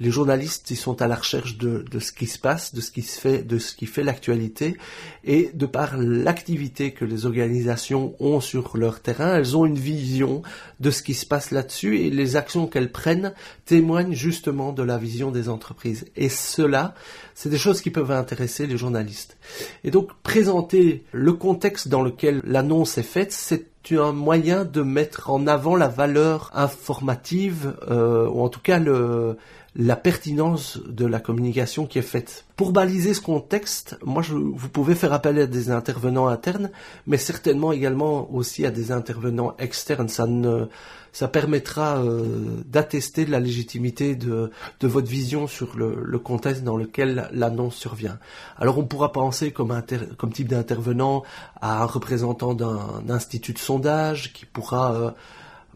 les 0.00 0.10
journalistes, 0.10 0.70
ils 0.70 0.76
sont 0.76 1.02
à 1.02 1.08
la 1.08 1.16
recherche 1.16 1.58
de, 1.58 1.84
de, 1.90 1.98
ce 1.98 2.12
qui 2.12 2.26
se 2.26 2.38
passe, 2.38 2.74
de 2.74 2.80
ce 2.80 2.90
qui 2.90 3.02
se 3.02 3.20
fait, 3.20 3.42
de 3.42 3.58
ce 3.58 3.74
qui 3.74 3.86
fait 3.86 4.02
l'actualité, 4.02 4.76
et 5.24 5.50
de 5.54 5.66
par 5.66 5.96
l'activité 5.96 6.92
que 6.92 7.04
les 7.04 7.26
organisations 7.26 8.14
ont 8.20 8.40
sur 8.40 8.76
leur 8.76 9.00
terrain, 9.00 9.36
elles 9.36 9.56
ont 9.56 9.66
une 9.66 9.78
vision 9.78 10.42
de 10.80 10.90
ce 10.90 11.02
qui 11.02 11.14
se 11.14 11.26
passe 11.26 11.50
là-dessus, 11.50 11.98
et 11.98 12.10
les 12.10 12.36
actions 12.36 12.66
qu'elles 12.66 12.92
prennent 12.92 13.34
témoignent 13.64 14.14
justement 14.14 14.72
de 14.72 14.82
la 14.82 14.98
vision 14.98 15.30
des 15.30 15.48
entreprises. 15.48 16.06
Et 16.16 16.28
cela, 16.28 16.94
c'est 17.34 17.48
des 17.48 17.58
choses 17.58 17.80
qui 17.80 17.90
peuvent 17.90 18.12
intéresser 18.12 18.66
les 18.66 18.76
journalistes. 18.76 19.36
Et 19.84 19.90
donc, 19.90 20.10
présenter 20.22 21.04
le 21.12 21.32
contexte 21.32 21.88
dans 21.88 22.02
lequel 22.02 22.40
l'annonce 22.44 22.98
est 22.98 23.02
faite, 23.02 23.32
c'est 23.32 23.66
un 23.96 24.12
moyen 24.12 24.64
de 24.64 24.82
mettre 24.82 25.30
en 25.30 25.46
avant 25.46 25.76
la 25.76 25.88
valeur 25.88 26.50
informative, 26.54 27.74
euh, 27.88 28.28
ou 28.28 28.42
en 28.42 28.48
tout 28.48 28.60
cas 28.60 28.78
le, 28.78 29.36
la 29.76 29.96
pertinence 29.96 30.78
de 30.86 31.06
la 31.06 31.20
communication 31.20 31.86
qui 31.86 31.98
est 31.98 32.02
faite. 32.02 32.46
Pour 32.56 32.72
baliser 32.72 33.14
ce 33.14 33.20
contexte, 33.20 33.96
moi, 34.04 34.22
je, 34.22 34.34
vous 34.34 34.68
pouvez 34.68 34.94
faire 34.94 35.12
appel 35.12 35.38
à 35.38 35.46
des 35.46 35.70
intervenants 35.70 36.26
internes, 36.26 36.70
mais 37.06 37.18
certainement 37.18 37.72
également 37.72 38.32
aussi 38.34 38.66
à 38.66 38.70
des 38.70 38.90
intervenants 38.90 39.54
externes. 39.58 40.08
Ça 40.08 40.26
ne, 40.26 40.66
ça 41.12 41.28
permettra 41.28 41.98
euh, 41.98 42.62
d'attester 42.66 43.26
la 43.26 43.40
légitimité 43.40 44.16
de, 44.16 44.50
de, 44.80 44.88
votre 44.88 45.08
vision 45.08 45.46
sur 45.46 45.76
le, 45.76 46.02
le 46.02 46.18
contexte 46.18 46.64
dans 46.64 46.76
lequel 46.76 47.28
l'annonce 47.32 47.76
survient. 47.76 48.18
Alors, 48.56 48.78
on 48.78 48.84
pourra 48.84 49.12
penser 49.12 49.52
comme, 49.52 49.82
comme 50.16 50.32
type 50.32 50.48
d'intervenant 50.48 51.22
à 51.60 51.82
un 51.82 51.86
représentant 51.86 52.54
d'un 52.54 53.08
institut 53.08 53.52
de 53.52 53.58
sondage 53.58 54.32
qui 54.32 54.46
pourra 54.46 54.94
euh, 54.94 55.10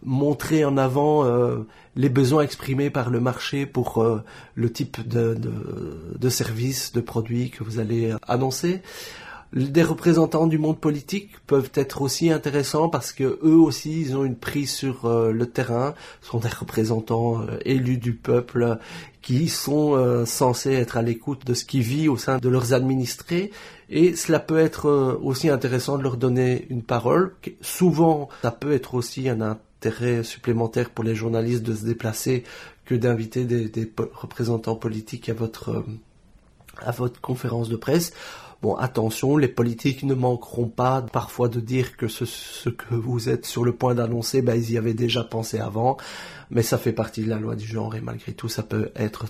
montrer 0.04 0.64
en 0.64 0.76
avant 0.76 1.24
euh, 1.24 1.66
les 1.96 2.08
besoins 2.08 2.42
exprimés 2.42 2.90
par 2.90 3.10
le 3.10 3.20
marché 3.20 3.66
pour 3.66 4.02
euh, 4.02 4.22
le 4.54 4.72
type 4.72 5.06
de, 5.06 5.34
de, 5.34 6.16
de 6.18 6.28
services, 6.28 6.92
de 6.92 7.00
produits 7.00 7.50
que 7.50 7.64
vous 7.64 7.78
allez 7.78 8.14
annoncer. 8.26 8.82
Des 9.52 9.82
représentants 9.82 10.46
du 10.46 10.56
monde 10.56 10.80
politique 10.80 11.32
peuvent 11.46 11.70
être 11.74 12.00
aussi 12.00 12.30
intéressants 12.30 12.88
parce 12.88 13.12
que 13.12 13.38
eux 13.44 13.56
aussi 13.56 14.00
ils 14.00 14.16
ont 14.16 14.24
une 14.24 14.36
prise 14.36 14.70
sur 14.70 15.04
euh, 15.04 15.30
le 15.30 15.44
terrain, 15.44 15.94
sont 16.22 16.38
des 16.38 16.48
représentants 16.48 17.44
élus 17.66 17.98
du 17.98 18.14
peuple 18.14 18.78
qui 19.20 19.48
sont 19.48 20.24
censés 20.26 20.72
être 20.72 20.96
à 20.96 21.02
l'écoute 21.02 21.46
de 21.46 21.54
ce 21.54 21.64
qui 21.64 21.80
vit 21.80 22.08
au 22.08 22.16
sein 22.16 22.38
de 22.38 22.48
leurs 22.48 22.72
administrés 22.72 23.52
et 23.88 24.16
cela 24.16 24.40
peut 24.40 24.58
être 24.58 25.18
aussi 25.22 25.48
intéressant 25.48 25.98
de 25.98 26.02
leur 26.02 26.16
donner 26.16 26.66
une 26.70 26.82
parole. 26.82 27.34
Souvent 27.60 28.30
ça 28.40 28.50
peut 28.50 28.72
être 28.72 28.94
aussi 28.94 29.28
un 29.28 29.42
intérêt 29.82 30.22
supplémentaire 30.22 30.90
pour 30.90 31.04
les 31.04 31.16
journalistes 31.16 31.64
de 31.64 31.74
se 31.74 31.84
déplacer 31.84 32.44
que 32.84 32.94
d'inviter 32.94 33.44
des, 33.44 33.92
représentants 34.14 34.76
politiques 34.76 35.28
à 35.28 35.34
votre, 35.34 35.70
euh, 35.70 35.82
à 36.78 36.92
votre 36.92 37.20
conférence 37.20 37.68
de 37.68 37.76
presse. 37.76 38.12
Bon, 38.62 38.76
attention, 38.76 39.36
les 39.36 39.48
politiques 39.48 40.04
ne 40.04 40.14
manqueront 40.14 40.68
pas 40.68 41.02
parfois 41.02 41.48
de 41.48 41.58
dire 41.58 41.96
que 41.96 42.06
ce, 42.06 42.24
ce 42.24 42.68
que 42.68 42.94
vous 42.94 43.28
êtes 43.28 43.44
sur 43.44 43.64
le 43.64 43.72
point 43.72 43.96
d'annoncer, 43.96 44.40
ben, 44.40 44.54
ils 44.54 44.70
y 44.70 44.78
avaient 44.78 44.94
déjà 44.94 45.24
pensé 45.24 45.58
avant, 45.58 45.96
mais 46.50 46.62
ça 46.62 46.78
fait 46.78 46.92
partie 46.92 47.24
de 47.24 47.28
la 47.28 47.40
loi 47.40 47.56
du 47.56 47.66
genre 47.66 47.96
et 47.96 48.00
malgré 48.00 48.32
tout, 48.34 48.48
ça 48.48 48.62
peut 48.62 48.92
être 48.94 49.26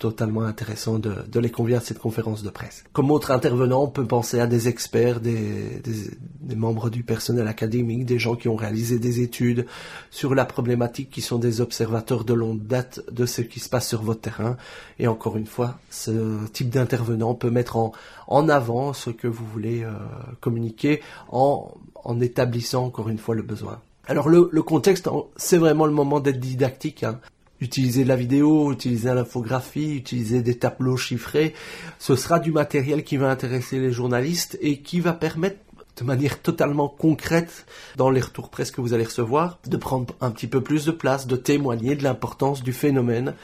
totalement 0.00 0.42
intéressant 0.42 0.98
de, 0.98 1.14
de, 1.30 1.40
les 1.40 1.50
convier 1.50 1.76
à 1.76 1.80
cette 1.80 1.98
conférence 1.98 2.42
de 2.42 2.48
presse. 2.48 2.84
Comme 2.92 3.10
autre 3.10 3.30
intervenant, 3.30 3.84
on 3.84 3.88
peut 3.88 4.06
penser 4.06 4.40
à 4.40 4.46
des 4.46 4.66
experts, 4.66 5.20
des, 5.20 5.82
des, 5.84 6.56
membres 6.56 6.88
du 6.88 7.04
personnel 7.04 7.46
académique, 7.46 8.06
des 8.06 8.18
gens 8.18 8.34
qui 8.34 8.48
ont 8.48 8.56
réalisé 8.56 8.98
des 8.98 9.20
études 9.20 9.66
sur 10.10 10.34
la 10.34 10.46
problématique, 10.46 11.10
qui 11.10 11.20
sont 11.20 11.38
des 11.38 11.60
observateurs 11.60 12.24
de 12.24 12.32
longue 12.32 12.66
date 12.66 13.00
de 13.12 13.26
ce 13.26 13.42
qui 13.42 13.60
se 13.60 13.68
passe 13.68 13.86
sur 13.86 14.02
votre 14.02 14.22
terrain. 14.22 14.56
Et 14.98 15.06
encore 15.06 15.36
une 15.36 15.46
fois, 15.46 15.78
ce 15.90 16.46
type 16.48 16.70
d'intervenant 16.70 17.34
peut 17.34 17.50
mettre 17.50 17.76
en, 17.76 17.92
en 18.26 18.48
avant 18.48 18.94
ce 18.94 19.10
que 19.10 19.28
vous 19.28 19.44
voulez 19.44 19.84
euh, 19.84 19.92
communiquer 20.40 21.02
en, 21.30 21.74
en 21.94 22.20
établissant 22.20 22.86
encore 22.86 23.10
une 23.10 23.18
fois 23.18 23.34
le 23.34 23.42
besoin. 23.42 23.80
Alors 24.06 24.30
le, 24.30 24.48
le 24.50 24.62
contexte, 24.62 25.10
c'est 25.36 25.58
vraiment 25.58 25.84
le 25.84 25.92
moment 25.92 26.20
d'être 26.20 26.40
didactique. 26.40 27.04
Hein 27.04 27.20
utiliser 27.60 28.04
la 28.04 28.16
vidéo, 28.16 28.72
utiliser 28.72 29.12
l'infographie, 29.14 29.96
utiliser 29.96 30.42
des 30.42 30.58
tableaux 30.58 30.96
chiffrés. 30.96 31.54
Ce 31.98 32.16
sera 32.16 32.38
du 32.38 32.52
matériel 32.52 33.04
qui 33.04 33.16
va 33.16 33.30
intéresser 33.30 33.78
les 33.78 33.92
journalistes 33.92 34.58
et 34.60 34.78
qui 34.78 35.00
va 35.00 35.12
permettre 35.12 35.58
de 36.00 36.04
manière 36.04 36.40
totalement 36.40 36.88
concrète 36.88 37.66
dans 37.96 38.10
les 38.10 38.20
retours 38.20 38.48
presse 38.48 38.70
que 38.70 38.80
vous 38.80 38.94
allez 38.94 39.04
recevoir, 39.04 39.58
de 39.66 39.76
prendre 39.76 40.14
un 40.20 40.30
petit 40.30 40.46
peu 40.46 40.62
plus 40.62 40.86
de 40.86 40.92
place, 40.92 41.26
de 41.26 41.36
témoigner 41.36 41.94
de 41.94 42.02
l'importance 42.02 42.62
du 42.62 42.72
phénomène 42.72 43.34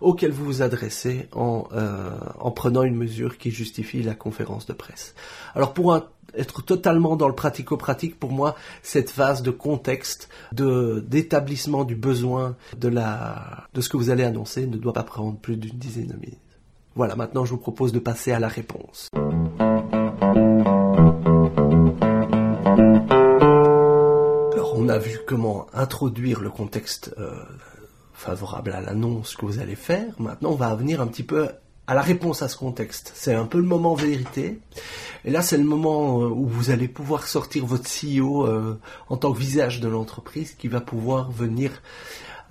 auquel 0.00 0.30
vous 0.30 0.44
vous 0.44 0.62
adressez 0.62 1.28
en, 1.32 1.64
euh, 1.72 2.10
en 2.38 2.50
prenant 2.50 2.82
une 2.82 2.96
mesure 2.96 3.38
qui 3.38 3.50
justifie 3.50 4.02
la 4.02 4.14
conférence 4.14 4.66
de 4.66 4.72
presse. 4.72 5.14
Alors 5.54 5.72
pour 5.74 5.94
être 6.36 6.62
totalement 6.62 7.16
dans 7.16 7.28
le 7.28 7.34
pratico-pratique, 7.34 8.18
pour 8.18 8.32
moi, 8.32 8.54
cette 8.82 9.10
phase 9.10 9.42
de 9.42 9.50
contexte, 9.50 10.28
de 10.52 11.04
d'établissement 11.06 11.84
du 11.84 11.96
besoin 11.96 12.56
de 12.78 12.88
la 12.88 13.68
de 13.74 13.80
ce 13.80 13.88
que 13.88 13.96
vous 13.96 14.10
allez 14.10 14.24
annoncer 14.24 14.66
ne 14.66 14.76
doit 14.76 14.92
pas 14.92 15.02
prendre 15.02 15.38
plus 15.38 15.56
d'une 15.56 15.78
dizaine 15.78 16.08
de 16.08 16.14
minutes. 16.14 16.38
Voilà, 16.94 17.16
maintenant 17.16 17.44
je 17.44 17.50
vous 17.50 17.58
propose 17.58 17.92
de 17.92 17.98
passer 17.98 18.32
à 18.32 18.40
la 18.40 18.48
réponse. 18.48 19.08
Alors 24.52 24.74
on 24.76 24.88
a 24.88 24.98
vu 24.98 25.18
comment 25.26 25.66
introduire 25.74 26.40
le 26.40 26.50
contexte 26.50 27.14
euh, 27.18 27.34
favorable 28.16 28.72
à 28.72 28.80
l'annonce 28.80 29.36
que 29.36 29.46
vous 29.46 29.58
allez 29.60 29.76
faire. 29.76 30.06
Maintenant 30.18 30.50
on 30.50 30.56
va 30.56 30.74
venir 30.74 31.00
un 31.00 31.06
petit 31.06 31.22
peu 31.22 31.48
à 31.86 31.94
la 31.94 32.02
réponse 32.02 32.42
à 32.42 32.48
ce 32.48 32.56
contexte. 32.56 33.12
C'est 33.14 33.34
un 33.34 33.46
peu 33.46 33.58
le 33.58 33.64
moment 33.64 33.94
vérité. 33.94 34.60
Et 35.24 35.30
là, 35.30 35.42
c'est 35.42 35.56
le 35.56 35.64
moment 35.64 36.20
euh, 36.20 36.28
où 36.28 36.46
vous 36.46 36.70
allez 36.70 36.88
pouvoir 36.88 37.26
sortir 37.26 37.64
votre 37.64 37.88
CEO 37.88 38.46
euh, 38.46 38.78
en 39.08 39.16
tant 39.16 39.32
que 39.32 39.38
visage 39.38 39.80
de 39.80 39.88
l'entreprise 39.88 40.54
qui 40.54 40.68
va 40.68 40.80
pouvoir 40.80 41.30
venir 41.30 41.70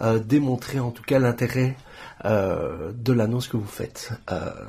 euh, 0.01 0.19
démontrer 0.19 0.79
en 0.79 0.91
tout 0.91 1.03
cas 1.03 1.19
l'intérêt 1.19 1.75
de 2.23 3.13
l'annonce 3.13 3.47
que 3.47 3.57
vous 3.57 3.67
faites. 3.67 4.09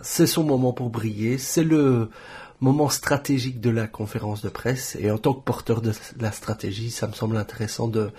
c'est 0.03 0.27
son 0.27 0.45
moment 0.45 0.75
pour 0.75 0.91
briller. 0.91 1.39
C'est 1.39 1.65
le 1.65 2.11
moment 2.61 2.91
stratégique 2.91 3.61
de 3.61 3.71
la 3.71 3.87
conférence 3.87 4.43
de 4.43 4.51
presse. 4.51 4.95
Et 5.01 5.11
en 5.11 5.17
tant 5.17 5.33
que 5.33 5.43
porteur 5.43 5.81
de 5.81 5.93
la 6.21 6.33
stratégie, 6.33 6.91
ça 6.91 7.07
me 7.07 7.15
semble 7.15 7.39
intéressant 7.39 7.89
de 7.89 8.11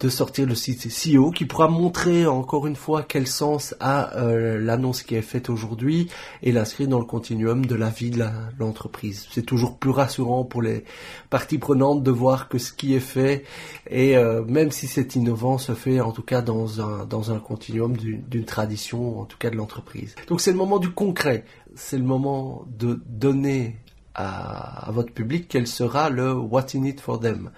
de 0.00 0.08
sortir 0.08 0.46
le 0.46 0.54
site 0.54 0.88
CEO 0.88 1.30
qui 1.30 1.44
pourra 1.44 1.68
montrer 1.68 2.26
encore 2.26 2.66
une 2.66 2.76
fois 2.76 3.04
quel 3.06 3.26
sens 3.26 3.74
a 3.80 4.16
euh, 4.16 4.58
l'annonce 4.58 5.02
qui 5.02 5.14
est 5.14 5.22
faite 5.22 5.50
aujourd'hui 5.50 6.08
et 6.42 6.52
l'inscrire 6.52 6.88
dans 6.88 6.98
le 6.98 7.04
continuum 7.04 7.66
de 7.66 7.74
la 7.74 7.90
vie 7.90 8.10
de 8.10 8.24
l'entreprise. 8.58 9.26
C'est 9.30 9.44
toujours 9.44 9.76
plus 9.76 9.90
rassurant 9.90 10.44
pour 10.44 10.62
les 10.62 10.84
parties 11.28 11.58
prenantes 11.58 12.02
de 12.02 12.10
voir 12.10 12.48
que 12.48 12.56
ce 12.56 12.72
qui 12.72 12.94
est 12.94 13.00
fait 13.00 13.44
et 13.90 14.16
euh, 14.16 14.42
même 14.44 14.70
si 14.70 14.86
c'est 14.86 15.16
innovant 15.16 15.58
se 15.58 15.74
fait 15.74 16.00
en 16.00 16.12
tout 16.12 16.22
cas 16.22 16.40
dans 16.40 16.80
un 16.80 17.04
dans 17.04 17.30
un 17.30 17.38
continuum 17.38 17.94
d'une 17.96 18.44
tradition 18.44 19.20
en 19.20 19.26
tout 19.26 19.36
cas 19.36 19.50
de 19.50 19.56
l'entreprise. 19.56 20.14
Donc 20.28 20.40
c'est 20.40 20.52
le 20.52 20.56
moment 20.56 20.78
du 20.78 20.90
concret, 20.90 21.44
c'est 21.74 21.98
le 21.98 22.04
moment 22.04 22.64
de 22.78 23.00
donner 23.06 23.76
à, 24.14 24.88
à 24.88 24.90
votre 24.92 25.12
public 25.12 25.46
quel 25.48 25.66
sera 25.66 26.08
le 26.08 26.32
what 26.32 26.66
in 26.74 26.84
it 26.84 27.00
for 27.00 27.20
them. 27.20 27.50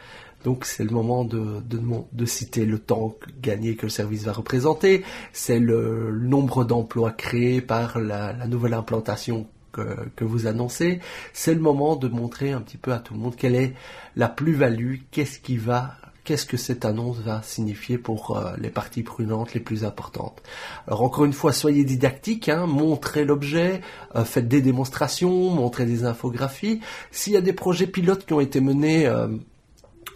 Donc 0.44 0.64
c'est 0.64 0.84
le 0.84 0.90
moment 0.90 1.24
de, 1.24 1.60
de, 1.60 1.80
de, 2.12 2.24
citer 2.24 2.64
le 2.64 2.78
temps 2.78 3.14
gagné 3.40 3.76
que 3.76 3.86
le 3.86 3.90
service 3.90 4.24
va 4.24 4.32
représenter, 4.32 5.04
c'est 5.32 5.58
le, 5.58 6.10
nombre 6.12 6.64
d'emplois 6.64 7.12
créés 7.12 7.60
par 7.60 8.00
la, 8.00 8.32
la 8.32 8.46
nouvelle 8.46 8.74
implantation 8.74 9.46
que, 9.72 10.08
que, 10.16 10.24
vous 10.24 10.46
annoncez, 10.46 11.00
c'est 11.32 11.54
le 11.54 11.60
moment 11.60 11.96
de 11.96 12.08
montrer 12.08 12.52
un 12.52 12.60
petit 12.60 12.76
peu 12.76 12.92
à 12.92 12.98
tout 12.98 13.14
le 13.14 13.20
monde 13.20 13.36
quelle 13.36 13.54
est 13.54 13.74
la 14.16 14.28
plus-value, 14.28 14.96
qu'est-ce 15.10 15.38
qui 15.38 15.56
va 15.56 15.96
qu'est-ce 16.24 16.46
que 16.46 16.56
cette 16.56 16.84
annonce 16.84 17.18
va 17.18 17.42
signifier 17.42 17.98
pour 17.98 18.36
euh, 18.36 18.52
les 18.58 18.70
parties 18.70 19.02
prenantes 19.02 19.54
les 19.54 19.60
plus 19.60 19.84
importantes. 19.84 20.42
Alors 20.86 21.02
encore 21.02 21.24
une 21.24 21.32
fois, 21.32 21.52
soyez 21.52 21.84
didactique, 21.84 22.48
hein, 22.48 22.66
montrez 22.66 23.24
l'objet, 23.24 23.80
euh, 24.14 24.24
faites 24.24 24.48
des 24.48 24.62
démonstrations, 24.62 25.50
montrez 25.50 25.84
des 25.84 26.04
infographies. 26.04 26.80
S'il 27.10 27.32
y 27.32 27.36
a 27.36 27.40
des 27.40 27.52
projets 27.52 27.86
pilotes 27.86 28.24
qui 28.24 28.32
ont 28.32 28.40
été 28.40 28.60
menés 28.60 29.06
euh, 29.06 29.28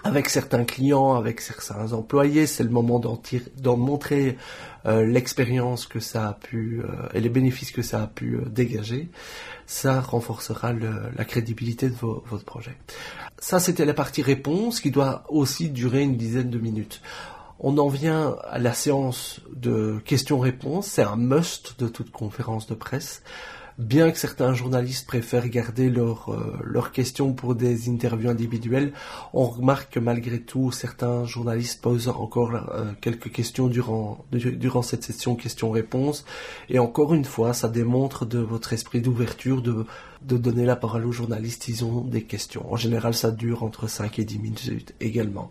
avec 0.04 0.28
certains 0.28 0.64
clients, 0.64 1.14
avec 1.14 1.40
certains 1.40 1.92
employés, 1.92 2.46
c'est 2.46 2.62
le 2.62 2.70
moment 2.70 3.00
d'en 3.00 3.76
montrer 3.76 4.36
euh, 4.86 5.04
l'expérience 5.04 5.86
que 5.86 6.00
ça 6.00 6.28
a 6.28 6.32
pu 6.32 6.80
euh, 6.80 7.08
et 7.12 7.20
les 7.20 7.28
bénéfices 7.28 7.72
que 7.72 7.82
ça 7.82 8.02
a 8.02 8.06
pu 8.06 8.36
euh, 8.36 8.44
dégager. 8.46 9.10
Ça 9.66 10.00
renforcera 10.00 10.72
la 10.72 11.24
crédibilité 11.24 11.88
de 11.88 11.94
votre 11.96 12.44
projet. 12.44 12.76
Ça, 13.38 13.58
c'était 13.58 13.84
la 13.84 13.94
partie 13.94 14.22
réponse 14.22 14.80
qui 14.80 14.92
doit 14.92 15.24
aussi 15.28 15.70
durer 15.70 16.02
une 16.02 16.16
dizaine 16.16 16.50
de 16.50 16.58
minutes. 16.58 17.02
On 17.58 17.76
en 17.78 17.88
vient 17.88 18.36
à 18.44 18.60
la 18.60 18.74
séance 18.74 19.40
de 19.52 19.98
questions-réponses. 20.04 20.86
C'est 20.86 21.02
un 21.02 21.16
must 21.16 21.80
de 21.80 21.88
toute 21.88 22.12
conférence 22.12 22.68
de 22.68 22.74
presse 22.74 23.22
bien 23.78 24.10
que 24.10 24.18
certains 24.18 24.54
journalistes 24.54 25.06
préfèrent 25.06 25.48
garder 25.48 25.90
leurs 25.90 26.32
euh, 26.32 26.90
questions 26.92 27.32
pour 27.32 27.54
des 27.54 27.88
interviews 27.88 28.30
individuelles, 28.30 28.92
on 29.32 29.44
remarque 29.46 29.94
que 29.94 30.00
malgré 30.00 30.40
tout, 30.40 30.72
certains 30.72 31.24
journalistes 31.24 31.82
posent 31.82 32.08
encore 32.08 32.54
euh, 32.54 32.92
quelques 33.00 33.30
questions 33.30 33.66
durant, 33.66 34.24
durant 34.32 34.82
cette 34.82 35.04
session 35.04 35.36
questions-réponses. 35.36 36.24
Et 36.68 36.78
encore 36.78 37.14
une 37.14 37.24
fois, 37.24 37.52
ça 37.52 37.68
démontre 37.68 38.24
de 38.24 38.38
votre 38.38 38.72
esprit 38.72 39.00
d'ouverture 39.00 39.62
de, 39.62 39.84
de 40.22 40.36
donner 40.36 40.64
la 40.64 40.76
parole 40.76 41.04
aux 41.04 41.12
journalistes, 41.12 41.68
ils 41.68 41.84
ont 41.84 42.00
des 42.00 42.22
questions. 42.22 42.72
En 42.72 42.76
général, 42.76 43.14
ça 43.14 43.30
dure 43.30 43.62
entre 43.62 43.88
5 43.88 44.18
et 44.18 44.24
10 44.24 44.38
minutes 44.38 44.94
également. 45.00 45.50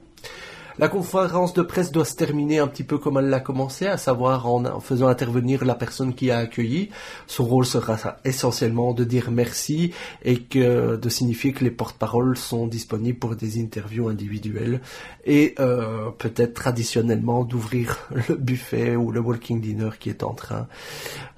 La 0.78 0.90
conférence 0.90 1.54
de 1.54 1.62
presse 1.62 1.94
doit 1.94 2.04
se 2.04 2.16
terminer 2.16 2.60
un 2.60 2.68
petit 2.68 2.84
peu 2.84 2.98
comme 2.98 3.18
elle 3.18 3.30
l'a 3.30 3.40
commencé, 3.40 3.88
à 3.88 3.96
savoir 3.96 4.46
en, 4.46 4.82
faisant 4.82 5.08
intervenir 5.08 5.64
la 5.64 5.74
personne 5.74 6.14
qui 6.14 6.32
a 6.32 6.40
accueilli. 6.40 6.90
Son 7.28 7.46
rôle 7.46 7.66
sera 7.66 7.98
essentiellement 8.26 8.94
de 8.94 9.06
dire 9.06 9.32
merci 9.32 9.94
et 10.24 10.40
que, 10.40 10.98
de 10.98 11.10
signifier 11.10 11.54
que 11.54 11.64
les 11.64 11.72
porte-paroles 11.72 12.36
sont 12.36 12.68
disponibles 12.68 13.20
pour 13.20 13.38
des 13.38 13.62
interviews 13.62 14.10
individuelles 14.10 14.82
et 15.26 15.56
euh, 15.60 16.10
peut-être 16.18 16.54
traditionnellement 16.54 17.46
d'ouvrir 17.46 18.10
le 18.28 18.36
buffet 18.36 18.98
ou 18.98 19.12
le 19.12 19.22
walking 19.22 19.62
dinner 19.62 19.92
qui 19.98 20.10
est 20.10 20.24
en 20.24 20.34
train 20.34 20.68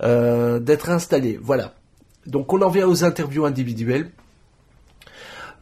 euh, 0.02 0.60
d'être 0.60 0.90
installé. 0.90 1.40
Voilà. 1.40 1.76
Donc 2.26 2.52
on 2.54 2.62
en 2.64 2.70
vient 2.70 2.88
aux 2.88 3.04
interviews 3.04 3.46
individuelles. 3.46 4.10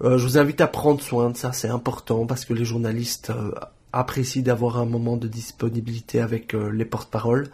Euh, 0.03 0.17
je 0.17 0.23
vous 0.23 0.37
invite 0.37 0.61
à 0.61 0.67
prendre 0.67 1.01
soin 1.01 1.29
de 1.29 1.37
ça, 1.37 1.53
c'est 1.53 1.69
important 1.69 2.25
parce 2.25 2.45
que 2.45 2.53
les 2.53 2.65
journalistes 2.65 3.29
euh, 3.29 3.51
apprécient 3.93 4.43
d'avoir 4.43 4.77
un 4.77 4.85
moment 4.85 5.17
de 5.17 5.27
disponibilité 5.27 6.19
avec 6.19 6.53
euh, 6.53 6.69
les 6.69 6.85
porte-paroles. 6.85 7.49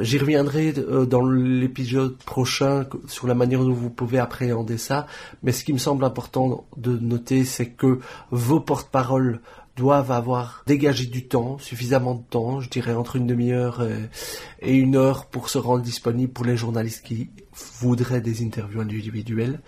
J'y 0.00 0.18
reviendrai 0.18 0.72
dans 0.72 1.24
l'épisode 1.24 2.16
prochain 2.16 2.84
sur 3.06 3.28
la 3.28 3.34
manière 3.34 3.62
dont 3.62 3.72
vous 3.72 3.90
pouvez 3.90 4.18
appréhender 4.18 4.76
ça, 4.76 5.06
mais 5.44 5.52
ce 5.52 5.62
qui 5.62 5.72
me 5.72 5.78
semble 5.78 6.04
important 6.04 6.66
de 6.76 6.98
noter, 6.98 7.44
c'est 7.44 7.68
que 7.68 8.00
vos 8.32 8.58
porte-paroles 8.58 9.40
doivent 9.76 10.10
avoir 10.10 10.64
dégagé 10.66 11.06
du 11.06 11.28
temps, 11.28 11.58
suffisamment 11.58 12.16
de 12.16 12.24
temps, 12.28 12.60
je 12.60 12.68
dirais 12.68 12.94
entre 12.94 13.14
une 13.14 13.28
demi-heure 13.28 13.86
et, 14.62 14.74
une 14.74 14.96
heure 14.96 15.26
pour 15.26 15.48
se 15.48 15.58
rendre 15.58 15.82
disponible 15.84 16.32
pour 16.32 16.44
les 16.44 16.56
journalistes 16.56 17.04
qui 17.04 17.30
voudraient 17.78 18.20
des 18.20 18.42
interviews 18.42 18.80
individuelles. 18.80 19.60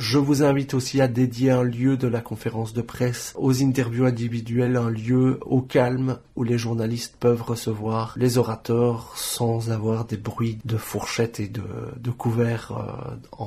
Je 0.00 0.16
vous 0.16 0.42
invite 0.42 0.72
aussi 0.72 1.02
à 1.02 1.08
dédier 1.08 1.50
un 1.50 1.62
lieu 1.62 1.98
de 1.98 2.08
la 2.08 2.22
conférence 2.22 2.72
de 2.72 2.80
presse 2.80 3.34
aux 3.36 3.62
interviews 3.62 4.06
individuelles, 4.06 4.76
un 4.76 4.88
lieu 4.88 5.38
au 5.42 5.60
calme 5.60 6.16
où 6.36 6.42
les 6.42 6.56
journalistes 6.56 7.16
peuvent 7.20 7.42
recevoir 7.42 8.14
les 8.16 8.38
orateurs 8.38 9.12
sans 9.14 9.70
avoir 9.70 10.06
des 10.06 10.16
bruits 10.16 10.56
de 10.64 10.78
fourchettes 10.78 11.38
et 11.38 11.48
de, 11.48 12.10
couverts 12.12 12.72
euh, 12.72 13.44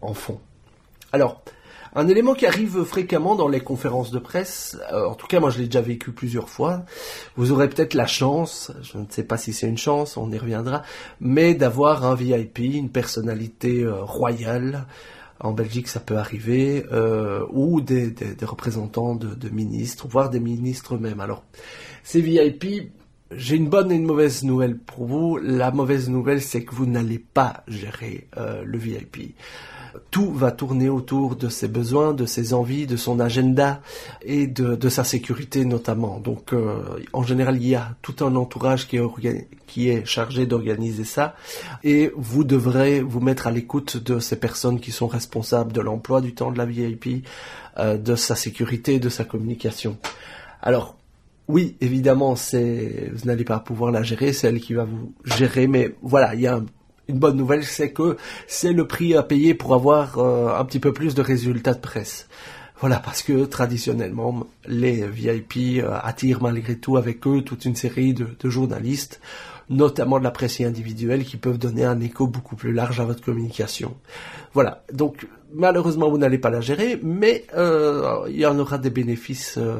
en, 0.00 0.14
fond. 0.14 0.38
Alors, 1.10 1.42
un 1.92 2.06
élément 2.06 2.34
qui 2.34 2.46
arrive 2.46 2.84
fréquemment 2.84 3.34
dans 3.34 3.48
les 3.48 3.58
conférences 3.58 4.12
de 4.12 4.20
presse, 4.20 4.78
euh, 4.92 5.06
en 5.06 5.14
tout 5.16 5.26
cas 5.26 5.40
moi 5.40 5.50
je 5.50 5.58
l'ai 5.58 5.64
déjà 5.64 5.80
vécu 5.80 6.12
plusieurs 6.12 6.48
fois, 6.48 6.84
vous 7.36 7.50
aurez 7.50 7.68
peut-être 7.68 7.94
la 7.94 8.06
chance, 8.06 8.70
je 8.82 8.96
ne 8.96 9.06
sais 9.10 9.24
pas 9.24 9.38
si 9.38 9.52
c'est 9.52 9.66
une 9.66 9.76
chance, 9.76 10.16
on 10.16 10.30
y 10.30 10.38
reviendra, 10.38 10.84
mais 11.20 11.54
d'avoir 11.54 12.04
un 12.04 12.14
VIP, 12.14 12.60
une 12.60 12.90
personnalité 12.90 13.82
euh, 13.82 14.04
royale, 14.04 14.86
en 15.40 15.52
Belgique, 15.52 15.88
ça 15.88 16.00
peut 16.00 16.16
arriver, 16.16 16.84
euh, 16.92 17.46
ou 17.50 17.80
des, 17.80 18.14
représentants 18.42 19.14
de, 19.14 19.48
ministres, 19.48 20.08
voire 20.08 20.30
des 20.30 20.40
ministres 20.40 20.96
eux-mêmes. 20.96 21.20
Alors, 21.20 21.44
ces 22.02 22.20
VIP, 22.20 22.92
j'ai 23.30 23.56
une 23.56 23.68
bonne 23.68 23.92
et 23.92 23.96
une 23.96 24.06
mauvaise 24.06 24.42
nouvelle 24.42 24.78
pour 24.78 25.06
vous. 25.06 25.38
La 25.38 25.70
mauvaise 25.70 26.08
nouvelle, 26.08 26.42
c'est 26.42 26.64
que 26.64 26.74
vous 26.74 26.86
n'allez 26.86 27.18
pas 27.18 27.62
gérer 27.68 28.28
euh, 28.36 28.62
le 28.64 28.78
VIP 28.78 29.34
tout 30.10 30.32
va 30.32 30.52
tourner 30.52 30.88
autour 30.88 31.36
de 31.36 31.48
ses 31.48 31.68
besoins, 31.68 32.12
de 32.12 32.26
ses 32.26 32.54
envies, 32.54 32.86
de 32.86 32.96
son 32.96 33.20
agenda 33.20 33.80
et 34.22 34.46
de, 34.46 34.88
sa 34.88 35.04
sécurité 35.04 35.64
notamment. 35.64 36.18
Donc 36.20 36.52
euh, 36.52 36.80
en 37.12 37.22
général, 37.22 37.56
il 37.56 37.68
y 37.68 37.74
a 37.74 37.94
tout 38.02 38.24
un 38.24 38.34
entourage 38.36 38.88
qui 38.88 38.98
est, 39.88 40.04
chargé 40.04 40.46
d'organiser 40.46 41.04
ça 41.04 41.36
et 41.84 42.10
vous 42.16 42.44
devrez 42.44 43.00
vous 43.00 43.20
mettre 43.20 43.46
à 43.46 43.50
l'écoute 43.50 43.96
de 43.96 44.18
ces 44.18 44.36
personnes 44.36 44.80
qui 44.80 44.92
sont 44.92 45.06
responsables 45.06 45.72
de 45.72 45.80
l'emploi 45.80 46.20
du 46.20 46.34
temps 46.34 46.50
de 46.50 46.58
la 46.58 46.64
VIP, 46.64 47.26
euh, 47.78 47.96
de 47.96 48.16
sa 48.16 48.34
sécurité, 48.34 48.98
de 48.98 49.08
sa 49.08 49.24
communication. 49.24 49.98
Alors, 50.62 50.96
oui, 51.48 51.76
évidemment, 51.80 52.34
vous 52.34 53.24
n'allez 53.24 53.44
pas 53.44 53.58
pouvoir 53.58 53.90
la 53.90 54.02
gérer, 54.02 54.32
c'est 54.34 54.48
elle 54.48 54.60
qui 54.60 54.74
va 54.74 54.84
vous 54.84 55.14
gérer, 55.24 55.66
mais 55.66 55.94
voilà, 56.02 56.34
il 56.34 56.42
y 56.42 56.46
a 56.46 56.56
un 56.56 56.66
une 57.08 57.18
bonne 57.18 57.36
nouvelle, 57.36 57.64
c'est 57.64 57.90
que 57.90 58.16
c'est 58.46 58.72
le 58.72 58.86
prix 58.86 59.16
à 59.16 59.22
payer 59.22 59.54
pour 59.54 59.74
avoir 59.74 60.18
euh, 60.18 60.54
un 60.58 60.64
petit 60.64 60.78
peu 60.78 60.92
plus 60.92 61.14
de 61.14 61.22
résultats 61.22 61.74
de 61.74 61.80
presse. 61.80 62.28
Voilà, 62.80 63.00
parce 63.00 63.22
que 63.22 63.44
traditionnellement, 63.46 64.46
les 64.66 65.06
VIP 65.06 65.82
euh, 65.82 65.98
attirent 66.02 66.42
malgré 66.42 66.76
tout 66.76 66.96
avec 66.96 67.26
eux 67.26 67.42
toute 67.42 67.64
une 67.64 67.74
série 67.74 68.12
de, 68.12 68.28
de, 68.38 68.50
journalistes, 68.50 69.20
notamment 69.70 70.18
de 70.18 70.24
la 70.24 70.30
presse 70.30 70.60
individuelle, 70.60 71.24
qui 71.24 71.38
peuvent 71.38 71.58
donner 71.58 71.84
un 71.84 71.98
écho 72.00 72.26
beaucoup 72.26 72.56
plus 72.56 72.72
large 72.72 73.00
à 73.00 73.04
votre 73.04 73.24
communication. 73.24 73.96
Voilà, 74.52 74.84
donc 74.92 75.26
malheureusement 75.52 76.10
vous 76.10 76.18
n'allez 76.18 76.38
pas 76.38 76.50
la 76.50 76.60
gérer, 76.60 76.98
mais 77.02 77.44
euh, 77.56 78.26
il 78.28 78.38
y 78.38 78.46
en 78.46 78.58
aura 78.58 78.78
des 78.78 78.90
bénéfices, 78.90 79.56
euh, 79.58 79.76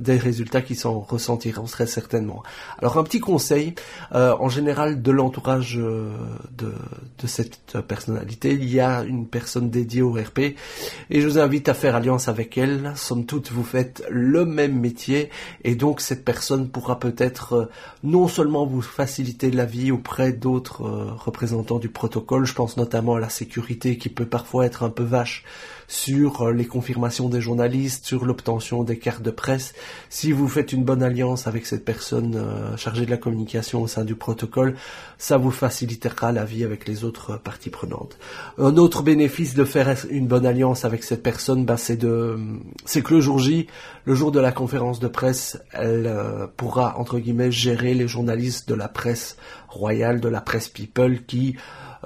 des 0.00 0.16
résultats 0.16 0.62
qui 0.62 0.74
s'en 0.74 1.00
ressentiront 1.00 1.64
très 1.64 1.86
certainement. 1.86 2.42
Alors 2.78 2.98
un 2.98 3.04
petit 3.04 3.20
conseil, 3.20 3.74
euh, 4.14 4.34
en 4.38 4.48
général 4.48 5.02
de 5.02 5.10
l'entourage 5.10 5.76
de, 5.76 6.72
de 7.18 7.26
cette 7.26 7.78
personnalité, 7.88 8.52
il 8.52 8.72
y 8.72 8.80
a 8.80 9.02
une 9.02 9.26
personne 9.26 9.70
dédiée 9.70 10.02
au 10.02 10.12
RP, 10.12 10.38
et 10.38 11.20
je 11.20 11.26
vous 11.26 11.38
invite 11.38 11.68
à 11.68 11.74
faire 11.74 11.96
alliance 11.96 12.28
avec 12.28 12.58
elle. 12.58 12.92
Somme 12.96 13.26
toute, 13.26 13.50
vous 13.50 13.64
faites 13.64 14.04
le 14.10 14.44
même 14.44 14.78
métier, 14.78 15.30
et 15.64 15.74
donc 15.74 16.00
cette 16.00 16.24
personne 16.24 16.68
pourra 16.68 16.98
peut-être 16.98 17.70
non 18.02 18.28
seulement 18.28 18.66
vous 18.66 18.82
faciliter 18.82 19.16
faciliter 19.16 19.50
la 19.50 19.64
vie 19.64 19.92
auprès 19.92 20.32
d'autres 20.32 20.82
euh, 20.82 21.12
représentants 21.16 21.78
du 21.78 21.88
protocole. 21.88 22.44
Je 22.44 22.52
pense 22.52 22.76
notamment 22.76 23.14
à 23.14 23.20
la 23.20 23.28
sécurité 23.28 23.96
qui 23.98 24.08
peut 24.08 24.26
parfois 24.26 24.66
être 24.66 24.82
un 24.82 24.90
peu 24.96 25.04
vache 25.04 25.44
sur 25.88 26.42
euh, 26.42 26.52
les 26.52 26.64
confirmations 26.64 27.28
des 27.28 27.40
journalistes, 27.40 28.04
sur 28.06 28.24
l'obtention 28.24 28.82
des 28.82 28.98
cartes 28.98 29.22
de 29.22 29.30
presse. 29.30 29.74
Si 30.08 30.32
vous 30.32 30.48
faites 30.48 30.72
une 30.72 30.84
bonne 30.84 31.02
alliance 31.02 31.46
avec 31.46 31.66
cette 31.66 31.84
personne 31.84 32.34
euh, 32.36 32.76
chargée 32.76 33.06
de 33.06 33.10
la 33.10 33.16
communication 33.16 33.82
au 33.82 33.86
sein 33.86 34.04
du 34.04 34.14
protocole, 34.14 34.74
ça 35.18 35.36
vous 35.36 35.50
facilitera 35.50 36.32
la 36.32 36.44
vie 36.44 36.64
avec 36.64 36.86
les 36.88 37.04
autres 37.04 37.36
parties 37.36 37.70
prenantes. 37.70 38.18
Un 38.58 38.76
autre 38.76 39.02
bénéfice 39.02 39.54
de 39.54 39.64
faire 39.64 39.94
une 40.10 40.26
bonne 40.26 40.46
alliance 40.46 40.84
avec 40.84 41.04
cette 41.04 41.22
personne, 41.22 41.64
bah, 41.64 41.76
c'est 41.76 41.96
de, 41.96 42.38
c'est 42.84 43.02
que 43.02 43.14
le 43.14 43.20
jour 43.20 43.38
J, 43.38 43.66
le 44.04 44.14
jour 44.14 44.32
de 44.32 44.40
la 44.40 44.52
conférence 44.52 45.00
de 45.00 45.08
presse, 45.08 45.58
elle 45.72 46.06
euh, 46.06 46.46
pourra 46.56 46.98
entre 46.98 47.18
guillemets 47.18 47.52
gérer 47.52 47.94
les 47.94 48.08
journalistes 48.08 48.68
de 48.68 48.74
la 48.74 48.88
presse 48.88 49.36
royale, 49.68 50.20
de 50.20 50.28
la 50.28 50.40
presse 50.40 50.68
people 50.68 51.24
qui 51.26 51.56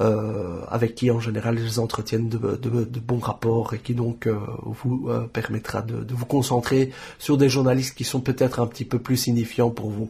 euh, 0.01 0.61
avec 0.69 0.95
qui 0.95 1.11
en 1.11 1.21
général 1.21 1.59
ils 1.59 1.79
entretiennent 1.79 2.31
de, 2.31 2.39
bons 3.01 3.19
rapports 3.19 3.75
et 3.75 3.79
qui 3.79 3.93
donc 3.93 4.27
euh, 4.27 4.39
vous 4.63 5.09
euh, 5.11 5.27
permettra 5.27 5.83
de, 5.83 6.15
vous 6.15 6.25
concentrer 6.25 6.91
sur 7.19 7.37
des 7.37 7.51
journalistes 7.51 7.95
qui 7.95 8.05
sont 8.05 8.21
peut-être 8.21 8.61
un 8.61 8.67
petit 8.67 8.87
peu 8.87 8.99
plus 8.99 9.19
signifiants 9.19 9.69
pour 9.69 9.91
vous. 9.91 10.09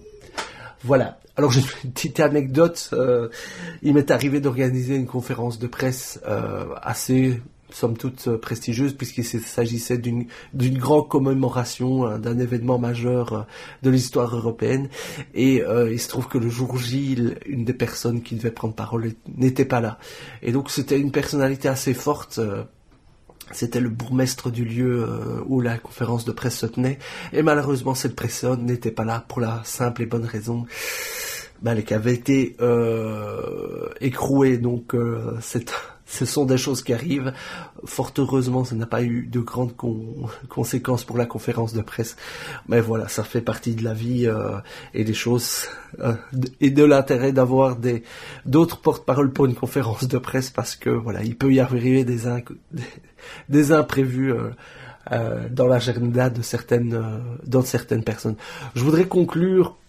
Voilà. 0.84 1.18
Alors 1.36 1.50
j'ai 1.50 1.62
une 1.82 1.90
petite 1.90 2.20
anecdote. 2.20 2.94
il 3.82 3.94
m'est 3.94 4.10
arrivé 4.12 4.40
d'organiser 4.40 4.94
une 4.94 5.06
conférence 5.06 5.58
de 5.58 5.66
presse 5.66 6.20
assez 6.82 7.40
somme 7.74 7.96
toute 7.96 8.28
euh, 8.28 8.38
prestigieuse 8.38 8.94
puisqu'il 8.94 9.24
s'agissait 9.24 9.98
d'une 9.98 10.26
d'une 10.54 10.78
grande 10.78 11.08
commémoration 11.08 12.06
hein, 12.06 12.18
d'un 12.18 12.38
événement 12.38 12.78
majeur 12.78 13.32
euh, 13.32 13.42
de 13.82 13.90
l'histoire 13.90 14.34
européenne. 14.34 14.88
Et 15.34 15.62
euh, 15.62 15.92
il 15.92 16.00
se 16.00 16.08
trouve 16.08 16.28
que 16.28 16.38
le 16.38 16.48
jour 16.48 16.76
J 16.78 17.16
une 17.46 17.64
des 17.64 17.74
personnes 17.74 18.22
qui 18.22 18.34
devait 18.34 18.50
prendre 18.50 18.74
parole 18.74 19.12
n'était 19.36 19.64
pas 19.64 19.80
là. 19.80 19.98
Et 20.42 20.52
donc 20.52 20.70
c'était 20.70 20.98
une 20.98 21.12
personnalité 21.12 21.68
assez 21.68 21.94
forte 21.94 22.40
c'était 23.52 23.80
le 23.80 23.88
bourgmestre 23.88 24.50
du 24.50 24.64
lieu 24.64 25.08
où 25.46 25.60
la 25.60 25.76
conférence 25.76 26.24
de 26.24 26.30
presse 26.30 26.58
se 26.58 26.66
tenait. 26.66 27.00
Et 27.32 27.42
malheureusement 27.42 27.96
cette 27.96 28.14
personne 28.14 28.64
n'était 28.64 28.92
pas 28.92 29.04
là 29.04 29.24
pour 29.26 29.40
la 29.40 29.62
simple 29.64 30.02
et 30.02 30.06
bonne 30.06 30.24
raison 30.24 30.66
bah, 31.60 31.74
qui 31.82 31.92
avait 31.92 32.14
été 32.14 32.56
écrouée. 34.00 34.58
Donc 34.58 34.94
c'est 35.40 35.72
ce 36.10 36.24
sont 36.24 36.44
des 36.44 36.58
choses 36.58 36.82
qui 36.82 36.92
arrivent. 36.92 37.32
Fort 37.84 38.12
heureusement, 38.18 38.64
ça 38.64 38.74
n'a 38.74 38.86
pas 38.86 39.02
eu 39.02 39.26
de 39.26 39.38
grandes 39.38 39.74
conséquences 40.48 41.04
pour 41.04 41.16
la 41.16 41.24
conférence 41.24 41.72
de 41.72 41.82
presse. 41.82 42.16
Mais 42.68 42.80
voilà, 42.80 43.08
ça 43.08 43.22
fait 43.22 43.40
partie 43.40 43.74
de 43.74 43.84
la 43.84 43.94
vie 43.94 44.26
euh, 44.26 44.58
et 44.92 45.04
des 45.04 45.14
choses 45.14 45.68
euh, 46.00 46.14
et 46.60 46.70
de 46.70 46.84
l'intérêt 46.84 47.32
d'avoir 47.32 47.76
des 47.76 48.02
d'autres 48.44 48.78
porte-parole 48.78 49.32
pour 49.32 49.46
une 49.46 49.54
conférence 49.54 50.08
de 50.08 50.18
presse 50.18 50.50
parce 50.50 50.74
que 50.74 50.90
voilà, 50.90 51.22
il 51.22 51.36
peut 51.36 51.52
y 51.52 51.60
arriver 51.60 52.04
des, 52.04 52.22
des, 53.48 53.72
imprévus. 53.72 54.32
Euh, 54.32 55.48
dans 55.50 55.66
l'agenda 55.66 56.30
de 56.30 56.42
certaines, 56.42 57.02
dans 57.44 57.62
certaines 57.62 58.04
personnes. 58.04 58.36
Je 58.76 58.84
voudrais 58.84 59.06
conclure 59.06 59.79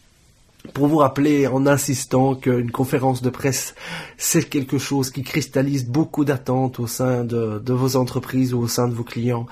pour 0.73 0.87
vous 0.87 0.97
rappeler 0.97 1.47
en 1.47 1.65
insistant 1.65 2.35
qu'une 2.35 2.71
conférence 2.71 3.21
de 3.21 3.29
presse, 3.29 3.75
c'est 4.17 4.43
quelque 4.43 4.77
chose 4.77 5.09
qui 5.09 5.23
cristallise 5.23 5.87
beaucoup 5.87 6.23
d'attentes 6.23 6.79
au 6.79 6.87
sein 6.87 7.23
de, 7.23 7.61
vos 7.73 7.95
entreprises 7.95 8.53
ou 8.53 8.59
au 8.59 8.67
sein 8.67 8.87
de 8.87 8.93
vos 8.93 9.03
clients. 9.03 9.47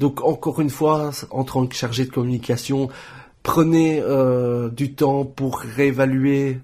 Donc 0.00 0.22
encore 0.24 0.60
une 0.60 0.70
fois, 0.70 1.10
en 1.30 1.44
tant 1.44 1.66
que 1.66 1.74
chargé 1.74 2.06
de 2.06 2.10
communication, 2.10 2.88
prenez 3.42 4.00
euh, 4.00 4.70
du 4.70 4.94
temps 4.94 5.24
pour 5.24 5.58
réévaluer 5.58 6.60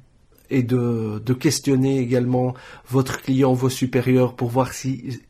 et 0.48 0.62
de, 0.62 1.22
de 1.24 1.32
questionner 1.34 1.98
également 1.98 2.54
votre 2.88 3.20
client, 3.20 3.52
vos 3.52 3.68
supérieurs, 3.68 4.34
pour 4.34 4.48
voir 4.48 4.72
si 4.72 5.20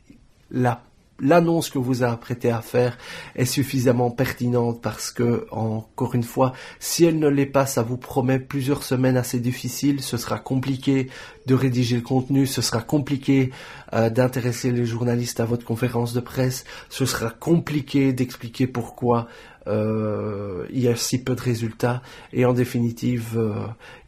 la 0.50 0.82
l'annonce 1.20 1.70
que 1.70 1.78
vous 1.78 2.02
apprêtez 2.02 2.50
à 2.50 2.62
faire 2.62 2.98
est 3.34 3.44
suffisamment 3.44 4.10
pertinente 4.10 4.80
parce 4.82 5.10
que, 5.10 5.46
encore 5.50 6.14
une 6.14 6.22
fois, 6.22 6.52
si 6.78 7.04
elle 7.04 7.18
ne 7.18 7.28
l'est 7.28 7.46
pas, 7.46 7.66
ça 7.66 7.82
vous 7.82 7.96
promet 7.96 8.38
plusieurs 8.38 8.82
semaines 8.82 9.16
assez 9.16 9.40
difficiles, 9.40 10.00
ce 10.00 10.16
sera 10.16 10.38
compliqué 10.38 11.08
de 11.46 11.54
rédiger 11.54 11.96
le 11.96 12.02
contenu, 12.02 12.46
ce 12.46 12.62
sera 12.62 12.82
compliqué 12.82 13.50
euh, 13.92 14.10
d'intéresser 14.10 14.72
les 14.72 14.86
journalistes 14.86 15.40
à 15.40 15.44
votre 15.44 15.64
conférence 15.64 16.12
de 16.12 16.20
presse, 16.20 16.64
ce 16.88 17.04
sera 17.06 17.30
compliqué 17.30 18.12
d'expliquer 18.12 18.66
pourquoi 18.66 19.28
euh, 19.66 20.66
il 20.70 20.80
y 20.80 20.88
a 20.88 20.96
si 20.96 21.22
peu 21.22 21.34
de 21.34 21.40
résultats 21.40 22.02
et 22.32 22.44
en 22.44 22.52
définitive, 22.52 23.34
euh, 23.36 23.52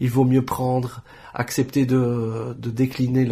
il 0.01 0.11
vaut 0.11 0.25
mieux 0.25 0.45
prendre, 0.45 1.03
accepter 1.35 1.87
de, 1.87 2.55
de 2.59 2.71
décliner 2.71 3.29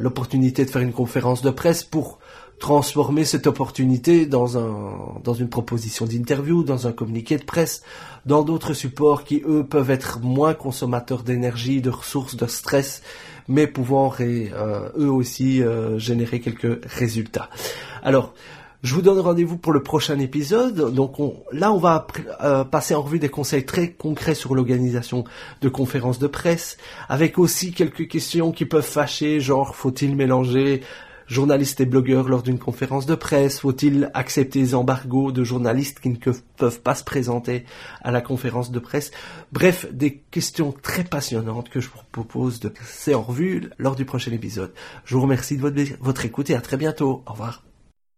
l'opportunité 0.00 0.64
de 0.64 0.70
faire 0.70 0.82
une 0.82 0.92
conférence 0.92 1.42
de 1.42 1.50
presse 1.50 1.84
pour 1.84 2.18
transformer 2.58 3.24
cette 3.24 3.46
opportunité 3.46 4.26
dans 4.26 4.58
un 4.58 5.20
dans 5.22 5.34
une 5.34 5.48
proposition 5.48 6.06
d'interview, 6.06 6.64
dans 6.64 6.86
un 6.86 6.92
communiqué 6.92 7.36
de 7.36 7.44
presse, 7.44 7.82
dans 8.26 8.42
d'autres 8.42 8.72
supports 8.72 9.24
qui 9.24 9.42
eux 9.46 9.64
peuvent 9.64 9.90
être 9.90 10.20
moins 10.20 10.54
consommateurs 10.54 11.22
d'énergie, 11.22 11.80
de 11.80 11.90
ressources, 11.90 12.36
de 12.36 12.46
stress, 12.46 13.02
mais 13.46 13.66
pouvant 13.66 14.12
euh, 14.20 14.88
eux 14.98 15.10
aussi 15.10 15.62
euh, 15.62 15.98
générer 15.98 16.40
quelques 16.40 16.84
résultats. 16.84 17.48
Alors 18.02 18.34
je 18.82 18.94
vous 18.94 19.02
donne 19.02 19.18
rendez-vous 19.18 19.58
pour 19.58 19.72
le 19.72 19.82
prochain 19.82 20.18
épisode. 20.18 20.94
Donc 20.94 21.16
là, 21.52 21.72
on 21.72 21.78
va 21.78 22.06
euh, 22.42 22.64
passer 22.64 22.94
en 22.94 23.02
revue 23.02 23.18
des 23.18 23.28
conseils 23.28 23.66
très 23.66 23.90
concrets 23.90 24.34
sur 24.34 24.54
l'organisation 24.54 25.24
de 25.60 25.68
conférences 25.68 26.18
de 26.18 26.28
presse, 26.28 26.76
avec 27.08 27.38
aussi 27.38 27.72
quelques 27.72 28.08
questions 28.08 28.52
qui 28.52 28.66
peuvent 28.66 28.86
fâcher, 28.86 29.40
genre 29.40 29.74
faut-il 29.74 30.14
mélanger 30.14 30.82
journalistes 31.26 31.80
et 31.80 31.86
blogueurs 31.86 32.28
lors 32.28 32.42
d'une 32.42 32.58
conférence 32.58 33.04
de 33.04 33.14
presse? 33.14 33.60
Faut-il 33.60 34.10
accepter 34.14 34.60
les 34.60 34.74
embargos 34.74 35.32
de 35.32 35.44
journalistes 35.44 36.00
qui 36.00 36.10
ne 36.10 36.16
peuvent 36.16 36.80
pas 36.80 36.94
se 36.94 37.04
présenter 37.04 37.64
à 38.02 38.10
la 38.10 38.20
conférence 38.20 38.70
de 38.70 38.78
presse? 38.78 39.10
Bref, 39.52 39.86
des 39.92 40.22
questions 40.30 40.72
très 40.72 41.04
passionnantes 41.04 41.68
que 41.68 41.80
je 41.80 41.88
vous 41.88 41.98
propose 42.12 42.60
de 42.60 42.68
passer 42.68 43.14
en 43.14 43.22
revue 43.22 43.70
lors 43.78 43.96
du 43.96 44.04
prochain 44.04 44.32
épisode. 44.32 44.72
Je 45.04 45.16
vous 45.16 45.22
remercie 45.22 45.56
de 45.56 45.62
votre, 45.62 45.76
votre 46.00 46.24
écoute 46.24 46.48
et 46.50 46.54
à 46.54 46.60
très 46.60 46.76
bientôt. 46.76 47.22
Au 47.26 47.32
revoir. 47.32 47.67